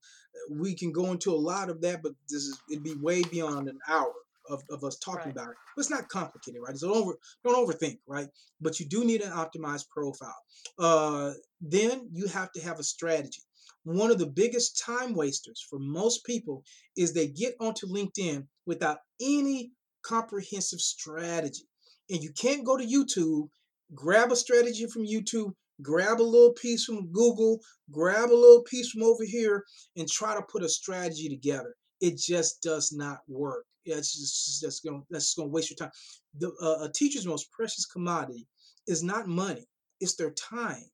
we 0.49 0.77
can 0.77 0.92
go 0.92 1.11
into 1.11 1.33
a 1.33 1.37
lot 1.37 1.70
of 1.70 1.81
that, 1.81 2.03
but 2.03 2.12
this 2.29 2.42
is 2.42 2.61
it'd 2.70 2.85
be 2.85 2.94
way 2.94 3.23
beyond 3.23 3.68
an 3.68 3.79
hour 3.88 4.12
of, 4.49 4.63
of 4.71 4.85
us 4.85 4.99
talking 4.99 5.27
right. 5.27 5.33
about 5.33 5.49
it. 5.51 5.57
But 5.75 5.81
it's 5.81 5.91
not 5.91 6.09
complicated, 6.09 6.61
right? 6.67 6.77
So 6.77 6.89
don't 6.89 6.97
over 6.97 7.19
don't 7.45 7.69
overthink, 7.69 7.99
right? 8.07 8.29
But 8.61 8.81
you 8.81 8.87
do 8.87 9.05
need 9.05 9.23
an 9.23 9.33
optimized 9.33 9.89
profile. 9.89 10.37
Uh, 10.79 11.33
then 11.61 12.09
you 12.13 12.29
have 12.29 12.53
to 12.53 12.61
have 12.63 12.79
a 12.79 12.85
strategy. 12.85 13.43
One 13.85 14.11
of 14.11 14.19
the 14.19 14.27
biggest 14.27 14.83
time 14.85 15.15
wasters 15.15 15.65
for 15.69 15.79
most 15.79 16.25
people 16.25 16.65
is 16.97 17.13
they 17.13 17.29
get 17.29 17.55
onto 17.61 17.87
LinkedIn 17.87 18.47
without 18.67 18.99
any 19.21 19.73
comprehensive 20.05 20.81
strategy. 20.81 21.69
And 22.11 22.23
you 22.23 22.33
can't 22.33 22.65
go 22.65 22.77
to 22.77 22.85
YouTube, 22.85 23.49
grab 23.95 24.33
a 24.33 24.37
strategy 24.37 24.87
from 24.87 25.07
YouTube, 25.07 25.53
grab 25.83 26.21
a 26.21 26.23
little 26.23 26.53
piece 26.53 26.85
from 26.85 27.11
Google, 27.13 27.61
grab 27.91 28.31
a 28.31 28.35
little 28.35 28.63
piece 28.63 28.91
from 28.91 29.03
over 29.03 29.25
here, 29.25 29.65
and 29.97 30.09
try 30.09 30.35
to 30.35 30.43
put 30.43 30.63
a 30.63 30.69
strategy 30.69 31.29
together. 31.29 31.75
It 32.01 32.17
just 32.19 32.63
does 32.63 32.93
not 32.93 33.19
work. 33.29 33.65
It's 33.85 34.17
just 34.17 34.63
that's 34.63 34.81
going 34.81 35.05
that's 35.11 35.27
just 35.27 35.37
going 35.37 35.49
to 35.49 35.53
waste 35.53 35.71
your 35.71 35.77
time. 35.77 35.93
The 36.39 36.49
uh, 36.61 36.85
a 36.85 36.93
teacher's 36.93 37.27
most 37.27 37.51
precious 37.51 37.85
commodity 37.87 38.47
is 38.87 39.03
not 39.03 39.29
money; 39.29 39.67
it's 40.01 40.17
their 40.17 40.31
time. 40.33 40.85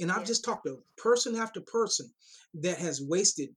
And 0.00 0.10
I've 0.10 0.20
yeah. 0.20 0.24
just 0.24 0.44
talked 0.44 0.66
to 0.66 0.82
person 0.96 1.36
after 1.36 1.60
person 1.60 2.12
that 2.54 2.78
has 2.78 3.00
wasted 3.00 3.50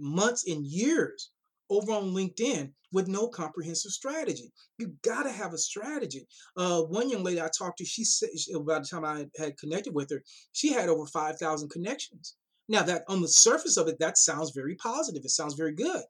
months 0.00 0.46
and 0.48 0.66
years 0.66 1.30
over 1.70 1.92
on 1.92 2.12
LinkedIn 2.12 2.72
with 2.92 3.08
no 3.08 3.28
comprehensive 3.28 3.90
strategy. 3.92 4.52
You 4.78 4.94
got 5.02 5.24
to 5.24 5.32
have 5.32 5.52
a 5.52 5.58
strategy. 5.58 6.26
Uh, 6.56 6.82
one 6.82 7.10
young 7.10 7.24
lady 7.24 7.40
I 7.40 7.48
talked 7.56 7.78
to, 7.78 7.84
she 7.84 8.04
said 8.04 8.28
by 8.66 8.78
the 8.78 8.86
time 8.86 9.04
I 9.04 9.26
had 9.36 9.56
connected 9.58 9.94
with 9.94 10.10
her, 10.10 10.22
she 10.52 10.72
had 10.72 10.88
over 10.88 11.06
five 11.06 11.38
thousand 11.38 11.70
connections. 11.70 12.36
Now 12.68 12.82
that 12.84 13.04
on 13.08 13.20
the 13.20 13.28
surface 13.28 13.76
of 13.76 13.88
it, 13.88 13.98
that 14.00 14.18
sounds 14.18 14.52
very 14.52 14.74
positive. 14.76 15.22
It 15.24 15.30
sounds 15.30 15.54
very 15.54 15.74
good. 15.74 16.02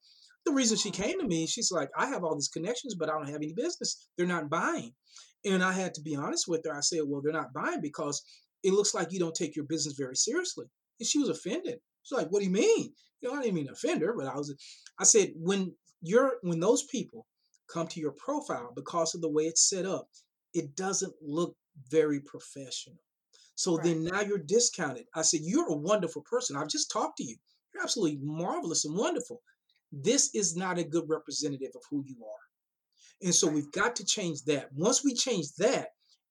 The 0.46 0.52
reason 0.52 0.76
she 0.76 0.90
came 0.90 1.18
to 1.20 1.26
me, 1.26 1.46
she's 1.46 1.72
like, 1.72 1.90
I 1.96 2.06
have 2.06 2.22
all 2.22 2.34
these 2.34 2.48
connections, 2.48 2.94
but 2.94 3.08
I 3.08 3.12
don't 3.12 3.26
have 3.28 3.36
any 3.42 3.54
business. 3.54 4.08
They're 4.16 4.26
not 4.26 4.50
buying. 4.50 4.92
And 5.44 5.62
I 5.62 5.72
had 5.72 5.94
to 5.94 6.02
be 6.02 6.16
honest 6.16 6.46
with 6.48 6.62
her. 6.64 6.74
I 6.74 6.80
said, 6.80 7.00
Well, 7.06 7.20
they're 7.22 7.32
not 7.32 7.52
buying 7.52 7.80
because 7.80 8.22
it 8.62 8.72
looks 8.72 8.94
like 8.94 9.12
you 9.12 9.20
don't 9.20 9.34
take 9.34 9.54
your 9.54 9.66
business 9.66 9.94
very 9.96 10.16
seriously. 10.16 10.66
And 10.98 11.06
she 11.06 11.18
was 11.18 11.28
offended. 11.28 11.78
She's 12.02 12.16
like, 12.16 12.28
what 12.28 12.40
do 12.40 12.46
you 12.46 12.50
mean? 12.52 12.92
You 13.20 13.28
know, 13.30 13.38
I 13.38 13.42
didn't 13.42 13.54
mean 13.54 13.68
offend 13.70 14.02
her, 14.02 14.14
but 14.16 14.26
I 14.26 14.34
was, 14.36 14.54
I 14.98 15.04
said, 15.04 15.32
when 15.36 15.74
you're, 16.02 16.34
when 16.42 16.60
those 16.60 16.84
people 16.84 17.26
come 17.68 17.86
to 17.88 18.00
your 18.00 18.12
profile 18.12 18.72
because 18.74 19.14
of 19.14 19.20
the 19.20 19.28
way 19.30 19.44
it's 19.44 19.68
set 19.68 19.86
up, 19.86 20.08
it 20.52 20.76
doesn't 20.76 21.12
look 21.20 21.56
very 21.90 22.20
professional. 22.20 22.96
So 23.54 23.76
Right. 23.76 23.84
then 23.84 24.04
now 24.04 24.20
you're 24.20 24.38
discounted. 24.38 25.06
I 25.14 25.22
said, 25.22 25.40
You're 25.42 25.68
a 25.68 25.76
wonderful 25.76 26.22
person. 26.22 26.56
I've 26.56 26.68
just 26.68 26.90
talked 26.90 27.18
to 27.18 27.24
you. 27.24 27.36
You're 27.72 27.82
absolutely 27.82 28.18
marvelous 28.22 28.84
and 28.84 28.96
wonderful. 28.96 29.42
This 30.02 30.34
is 30.34 30.56
not 30.56 30.78
a 30.78 30.84
good 30.84 31.04
representative 31.08 31.70
of 31.74 31.82
who 31.90 32.02
you 32.06 32.16
are. 32.24 32.44
And 33.22 33.34
so 33.34 33.46
we've 33.46 33.70
got 33.72 33.96
to 33.96 34.04
change 34.04 34.42
that. 34.44 34.70
Once 34.74 35.04
we 35.04 35.14
change 35.14 35.46
that 35.58 35.88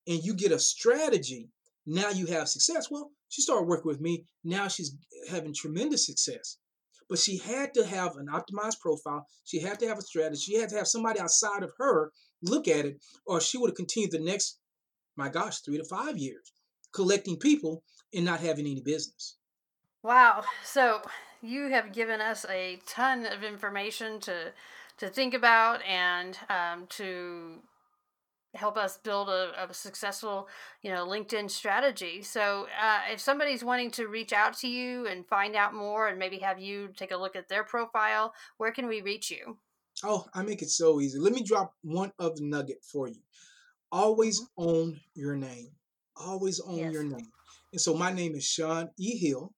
and 0.07 0.23
you 0.23 0.33
get 0.33 0.51
a 0.51 0.59
strategy, 0.59 1.49
now 1.85 2.09
you 2.09 2.25
have 2.27 2.49
success. 2.49 2.89
Well, 2.91 3.11
she 3.29 3.41
started 3.41 3.67
working 3.67 3.87
with 3.87 4.01
me. 4.01 4.25
Now 4.43 4.67
she's 4.67 4.95
having 5.29 5.53
tremendous 5.53 6.05
success. 6.05 6.57
But 7.09 7.19
she 7.19 7.37
had 7.37 7.73
to 7.73 7.85
have 7.85 8.15
an 8.17 8.27
optimized 8.27 8.79
profile. 8.79 9.25
She 9.43 9.59
had 9.59 9.79
to 9.79 9.87
have 9.87 9.97
a 9.97 10.01
strategy. 10.01 10.41
She 10.41 10.59
had 10.59 10.69
to 10.69 10.77
have 10.77 10.87
somebody 10.87 11.19
outside 11.19 11.63
of 11.63 11.71
her 11.77 12.11
look 12.41 12.67
at 12.67 12.85
it, 12.85 12.97
or 13.25 13.39
she 13.39 13.57
would 13.57 13.69
have 13.69 13.77
continued 13.77 14.11
the 14.11 14.19
next, 14.19 14.59
my 15.15 15.29
gosh, 15.29 15.59
three 15.59 15.77
to 15.77 15.85
five 15.85 16.17
years 16.17 16.51
collecting 16.93 17.37
people 17.37 17.83
and 18.13 18.23
not 18.23 18.39
having 18.39 18.65
any 18.65 18.81
business. 18.81 19.37
Wow. 20.03 20.43
So 20.63 21.01
you 21.43 21.69
have 21.69 21.91
given 21.91 22.21
us 22.21 22.45
a 22.49 22.79
ton 22.87 23.25
of 23.25 23.43
information 23.43 24.19
to 24.21 24.51
to 24.97 25.09
think 25.09 25.33
about 25.33 25.83
and 25.83 26.37
um, 26.49 26.85
to 26.87 27.59
help 28.53 28.77
us 28.77 28.97
build 28.97 29.29
a, 29.29 29.51
a 29.57 29.73
successful, 29.73 30.47
you 30.83 30.91
know, 30.91 31.07
LinkedIn 31.07 31.49
strategy. 31.49 32.21
So 32.21 32.67
uh, 32.79 32.99
if 33.11 33.19
somebody's 33.19 33.63
wanting 33.63 33.89
to 33.91 34.07
reach 34.07 34.31
out 34.31 34.55
to 34.59 34.67
you 34.67 35.07
and 35.07 35.25
find 35.25 35.55
out 35.55 35.73
more 35.73 36.07
and 36.07 36.19
maybe 36.19 36.37
have 36.37 36.59
you 36.59 36.89
take 36.95 37.11
a 37.11 37.17
look 37.17 37.35
at 37.35 37.49
their 37.49 37.63
profile, 37.63 38.33
where 38.57 38.71
can 38.71 38.87
we 38.87 39.01
reach 39.01 39.31
you? 39.31 39.57
Oh, 40.03 40.25
I 40.35 40.43
make 40.43 40.61
it 40.61 40.69
so 40.69 41.01
easy. 41.01 41.17
Let 41.17 41.33
me 41.33 41.41
drop 41.43 41.73
one 41.81 42.11
other 42.19 42.41
nugget 42.41 42.83
for 42.83 43.07
you. 43.07 43.21
Always 43.91 44.41
own 44.57 44.99
your 45.15 45.35
name. 45.35 45.71
Always 46.15 46.59
own 46.59 46.77
Yes. 46.77 46.93
your 46.93 47.03
name. 47.03 47.31
And 47.71 47.81
so 47.81 47.95
my 47.95 48.13
name 48.13 48.35
is 48.35 48.45
Shawn 48.45 48.89
E. 48.97 49.17
Hill. 49.17 49.51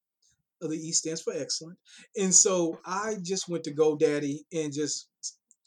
The 0.61 0.75
E 0.75 0.91
stands 0.91 1.21
for 1.21 1.33
excellent. 1.33 1.77
And 2.17 2.33
so 2.33 2.79
I 2.85 3.15
just 3.21 3.49
went 3.49 3.63
to 3.65 3.73
GoDaddy 3.73 4.39
and 4.53 4.73
just 4.73 5.09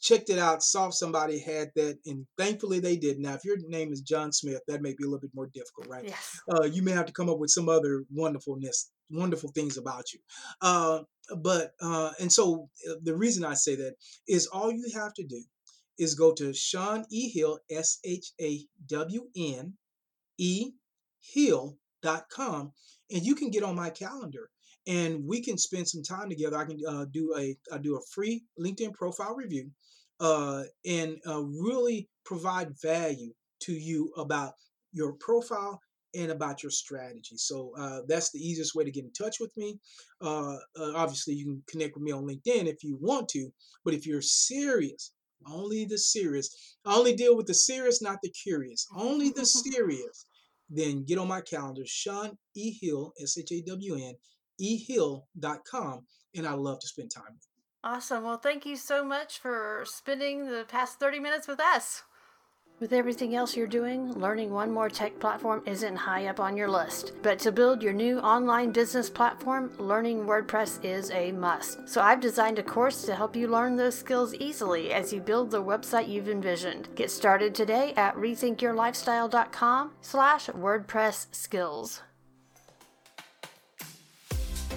checked 0.01 0.29
it 0.29 0.39
out, 0.39 0.63
saw 0.63 0.87
if 0.87 0.93
somebody 0.93 1.39
had 1.39 1.71
that, 1.75 1.99
and 2.05 2.25
thankfully 2.37 2.79
they 2.79 2.95
did. 2.95 3.19
Now, 3.19 3.33
if 3.33 3.43
your 3.43 3.57
name 3.67 3.91
is 3.91 4.01
John 4.01 4.31
Smith, 4.31 4.61
that 4.67 4.81
may 4.81 4.93
be 4.93 5.03
a 5.03 5.07
little 5.07 5.19
bit 5.19 5.31
more 5.33 5.49
difficult, 5.53 5.87
right? 5.87 6.05
Yes. 6.05 6.39
uh, 6.51 6.65
you 6.65 6.81
may 6.81 6.91
have 6.91 7.05
to 7.05 7.13
come 7.13 7.29
up 7.29 7.37
with 7.37 7.49
some 7.49 7.69
other 7.69 8.03
wonderfulness, 8.09 8.91
wonderful 9.09 9.51
things 9.53 9.77
about 9.77 10.13
you. 10.13 10.19
Uh, 10.61 11.01
but 11.37 11.73
uh, 11.81 12.11
and 12.19 12.31
so 12.31 12.69
uh, 12.89 12.95
the 13.03 13.15
reason 13.15 13.43
I 13.45 13.53
say 13.53 13.75
that 13.75 13.95
is 14.27 14.47
all 14.47 14.71
you 14.71 14.89
have 14.95 15.13
to 15.15 15.23
do 15.23 15.43
is 15.97 16.15
go 16.15 16.33
to 16.33 16.53
Shawn 16.53 17.05
E 17.11 17.29
Hill 17.29 17.59
S 17.69 17.99
H 18.03 18.31
A 18.41 18.61
W 18.87 19.27
N 19.35 19.73
E 20.37 20.71
Hill.com 21.21 22.71
and 23.11 23.25
you 23.25 23.35
can 23.35 23.51
get 23.51 23.63
on 23.63 23.75
my 23.75 23.89
calendar 23.89 24.49
and 24.89 25.23
we 25.23 25.39
can 25.41 25.57
spend 25.57 25.87
some 25.87 26.01
time 26.01 26.29
together. 26.29 26.57
I 26.57 26.65
can 26.65 26.79
uh, 26.85 27.05
do 27.05 27.33
a 27.37 27.55
I 27.71 27.77
do 27.77 27.95
a 27.95 28.01
free 28.11 28.43
LinkedIn 28.59 28.93
profile 28.93 29.35
review 29.35 29.69
uh, 30.19 30.63
and 30.85 31.17
uh, 31.27 31.43
really 31.43 32.09
provide 32.25 32.73
value 32.81 33.31
to 33.61 33.73
you 33.73 34.11
about 34.17 34.53
your 34.91 35.13
profile 35.13 35.79
and 36.15 36.31
about 36.31 36.63
your 36.63 36.71
strategy. 36.71 37.37
So 37.37 37.71
uh, 37.77 38.01
that's 38.07 38.31
the 38.31 38.39
easiest 38.39 38.73
way 38.73 38.83
to 38.83 38.91
get 38.91 39.03
in 39.03 39.11
touch 39.11 39.39
with 39.39 39.55
me. 39.55 39.79
Uh, 40.19 40.55
uh, 40.79 40.93
obviously, 40.95 41.35
you 41.35 41.45
can 41.45 41.63
connect 41.69 41.93
with 41.93 42.03
me 42.03 42.11
on 42.11 42.25
LinkedIn 42.25 42.65
if 42.65 42.83
you 42.83 42.97
want 42.99 43.29
to, 43.29 43.51
but 43.85 43.93
if 43.93 44.07
you're 44.07 44.21
serious, 44.21 45.11
only 45.47 45.85
the 45.85 45.99
serious, 45.99 46.75
I 46.83 46.95
only 46.95 47.15
deal 47.15 47.37
with 47.37 47.45
the 47.45 47.53
serious, 47.53 48.01
not 48.01 48.19
the 48.23 48.29
curious, 48.29 48.87
only 48.95 49.29
the 49.29 49.45
serious, 49.45 50.25
then 50.67 51.03
get 51.03 51.19
on 51.19 51.27
my 51.27 51.41
calendar, 51.41 51.83
Shawn 51.85 52.37
E. 52.55 52.75
Hill, 52.81 53.13
S 53.21 53.37
H 53.37 53.51
A 53.51 53.61
W 53.61 53.95
N, 53.95 54.15
ehill.com, 54.61 56.05
and 56.35 56.47
I 56.47 56.53
love 56.53 56.79
to 56.79 56.87
spend 56.87 57.11
time 57.11 57.33
with. 57.33 57.47
Awesome. 57.83 58.23
Well, 58.23 58.37
thank 58.37 58.65
you 58.65 58.75
so 58.75 59.05
much 59.05 59.39
for 59.39 59.83
spending 59.85 60.47
the 60.47 60.65
past 60.67 60.99
30 60.99 61.19
minutes 61.19 61.47
with 61.47 61.61
us. 61.61 62.03
With 62.79 62.93
everything 62.93 63.35
else 63.35 63.57
you're 63.57 63.67
doing, 63.67 64.13
learning 64.13 64.51
one 64.51 64.71
more 64.71 64.89
tech 64.89 65.19
platform 65.19 65.61
isn't 65.65 65.97
high 65.97 66.27
up 66.27 66.39
on 66.39 66.55
your 66.55 66.69
list. 66.69 67.11
But 67.21 67.37
to 67.39 67.51
build 67.51 67.83
your 67.83 67.91
new 67.91 68.19
online 68.19 68.71
business 68.71 69.09
platform, 69.09 69.71
learning 69.77 70.25
WordPress 70.25 70.83
is 70.85 71.11
a 71.11 71.33
must. 71.33 71.89
So 71.89 71.99
I've 71.99 72.21
designed 72.21 72.57
a 72.57 72.63
course 72.63 73.01
to 73.03 73.15
help 73.15 73.35
you 73.35 73.49
learn 73.49 73.75
those 73.75 73.97
skills 73.97 74.33
easily 74.33 74.93
as 74.93 75.11
you 75.11 75.19
build 75.19 75.51
the 75.51 75.61
website 75.61 76.07
you've 76.07 76.29
envisioned. 76.29 76.87
Get 76.95 77.11
started 77.11 77.53
today 77.53 77.93
at 77.97 78.15
rethinkyourlifestyle.com 78.15 79.91
slash 79.99 80.47
WordPress 80.47 81.35
skills. 81.35 82.01